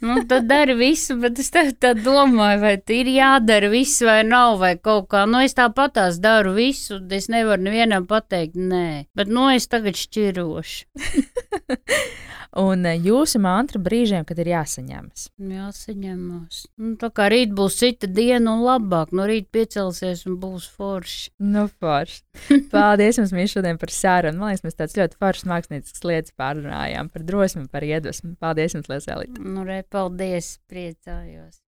[0.00, 4.56] Nu, tad dari visu, bet es tā, tā domāju, vai ir jādara viss vai nav,
[4.62, 5.26] vai kaut kā.
[5.28, 9.10] Nu, es tāpat tās daru visu, es nevaru nevienam pateikt, nē.
[9.16, 10.88] Bet, nu, es tagad šķirošu.
[12.58, 15.28] Un eh, jūsu mantra brīžiem, kad ir jāsaņemas.
[15.52, 16.64] Jāsaņemas.
[16.82, 19.14] Nu, tā kā rīt būs cita diena un labāk.
[19.14, 21.30] No rīta piecelsies un būs forši.
[21.38, 22.20] Nu, forši.
[22.74, 24.42] Paldies jums, Mīš, šodien par sarunu.
[24.42, 28.34] Man liekas, mēs tāds ļoti foršs mākslinieks lietas pārrunājām par drosmi, par iedvesmu.
[28.42, 29.46] Paldies jums, Lies Elita.
[29.46, 31.62] Nu, re, paldies, priecājos.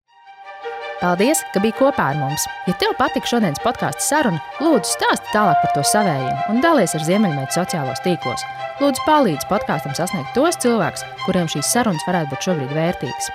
[1.03, 2.45] Paldies, ka biji kopā ar mums.
[2.69, 7.03] Ja tev patika šodienas podkāstu saruna, lūdzu stāsti tālāk par to savējiem un dalies ar
[7.09, 8.45] Ziemeļmeitu sociālos tīklos.
[8.79, 13.29] Lūdzu, palīdzi podkāstam sasniegt tos cilvēkus, kuriem šīs sarunas varētu būt šobrīd vērtīgas.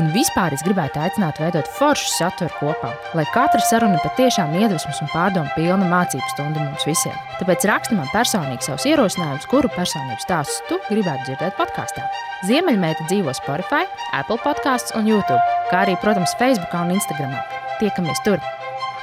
[0.00, 5.12] Un vispār es gribētu aicināt veidot foršu saturu kopā, lai katra saruna patiešām iedvesmas un
[5.12, 7.16] pārdomu pilna mācību stunda mums visiem.
[7.42, 12.08] Tāpēc raksti man personīgi savus ierosinājumus, kuru personību stāstus tu gribētu dzirdēt podkāstā.
[12.42, 13.86] Ziemeļmeita dzīvo Spotify,
[14.18, 15.38] Apple podkāstos un YouTube,
[15.70, 17.36] kā arī, protams, Facebook un Instagram.
[17.78, 18.42] Tiekamies tur!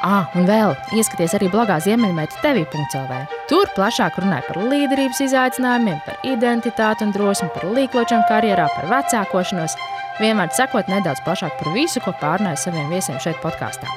[0.04, 3.20] Ah, un vēl ieskaties arī blogā Ziemeļmeita TV.CLV.
[3.52, 9.76] Tur plašāk runāja par līderības izaicinājumiem, par identitāti un drosmi, par līkločiem karjerā, par vecākošanos.
[10.20, 13.88] Vienmēr sakot nedaudz plašāk par visu, ko pārnāju saviem viesiem šeit podkāstā.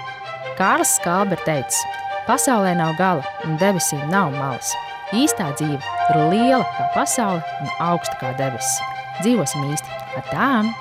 [0.58, 1.82] Kārlis Skalbe ir teicis,
[2.30, 4.74] pasaulē nav gala un debesīm nav malas.
[5.10, 8.91] Īstā dzīve ir liela kā pasaule un augsta kā debesis.
[9.20, 10.72] Dzīvosim īsti ar tām!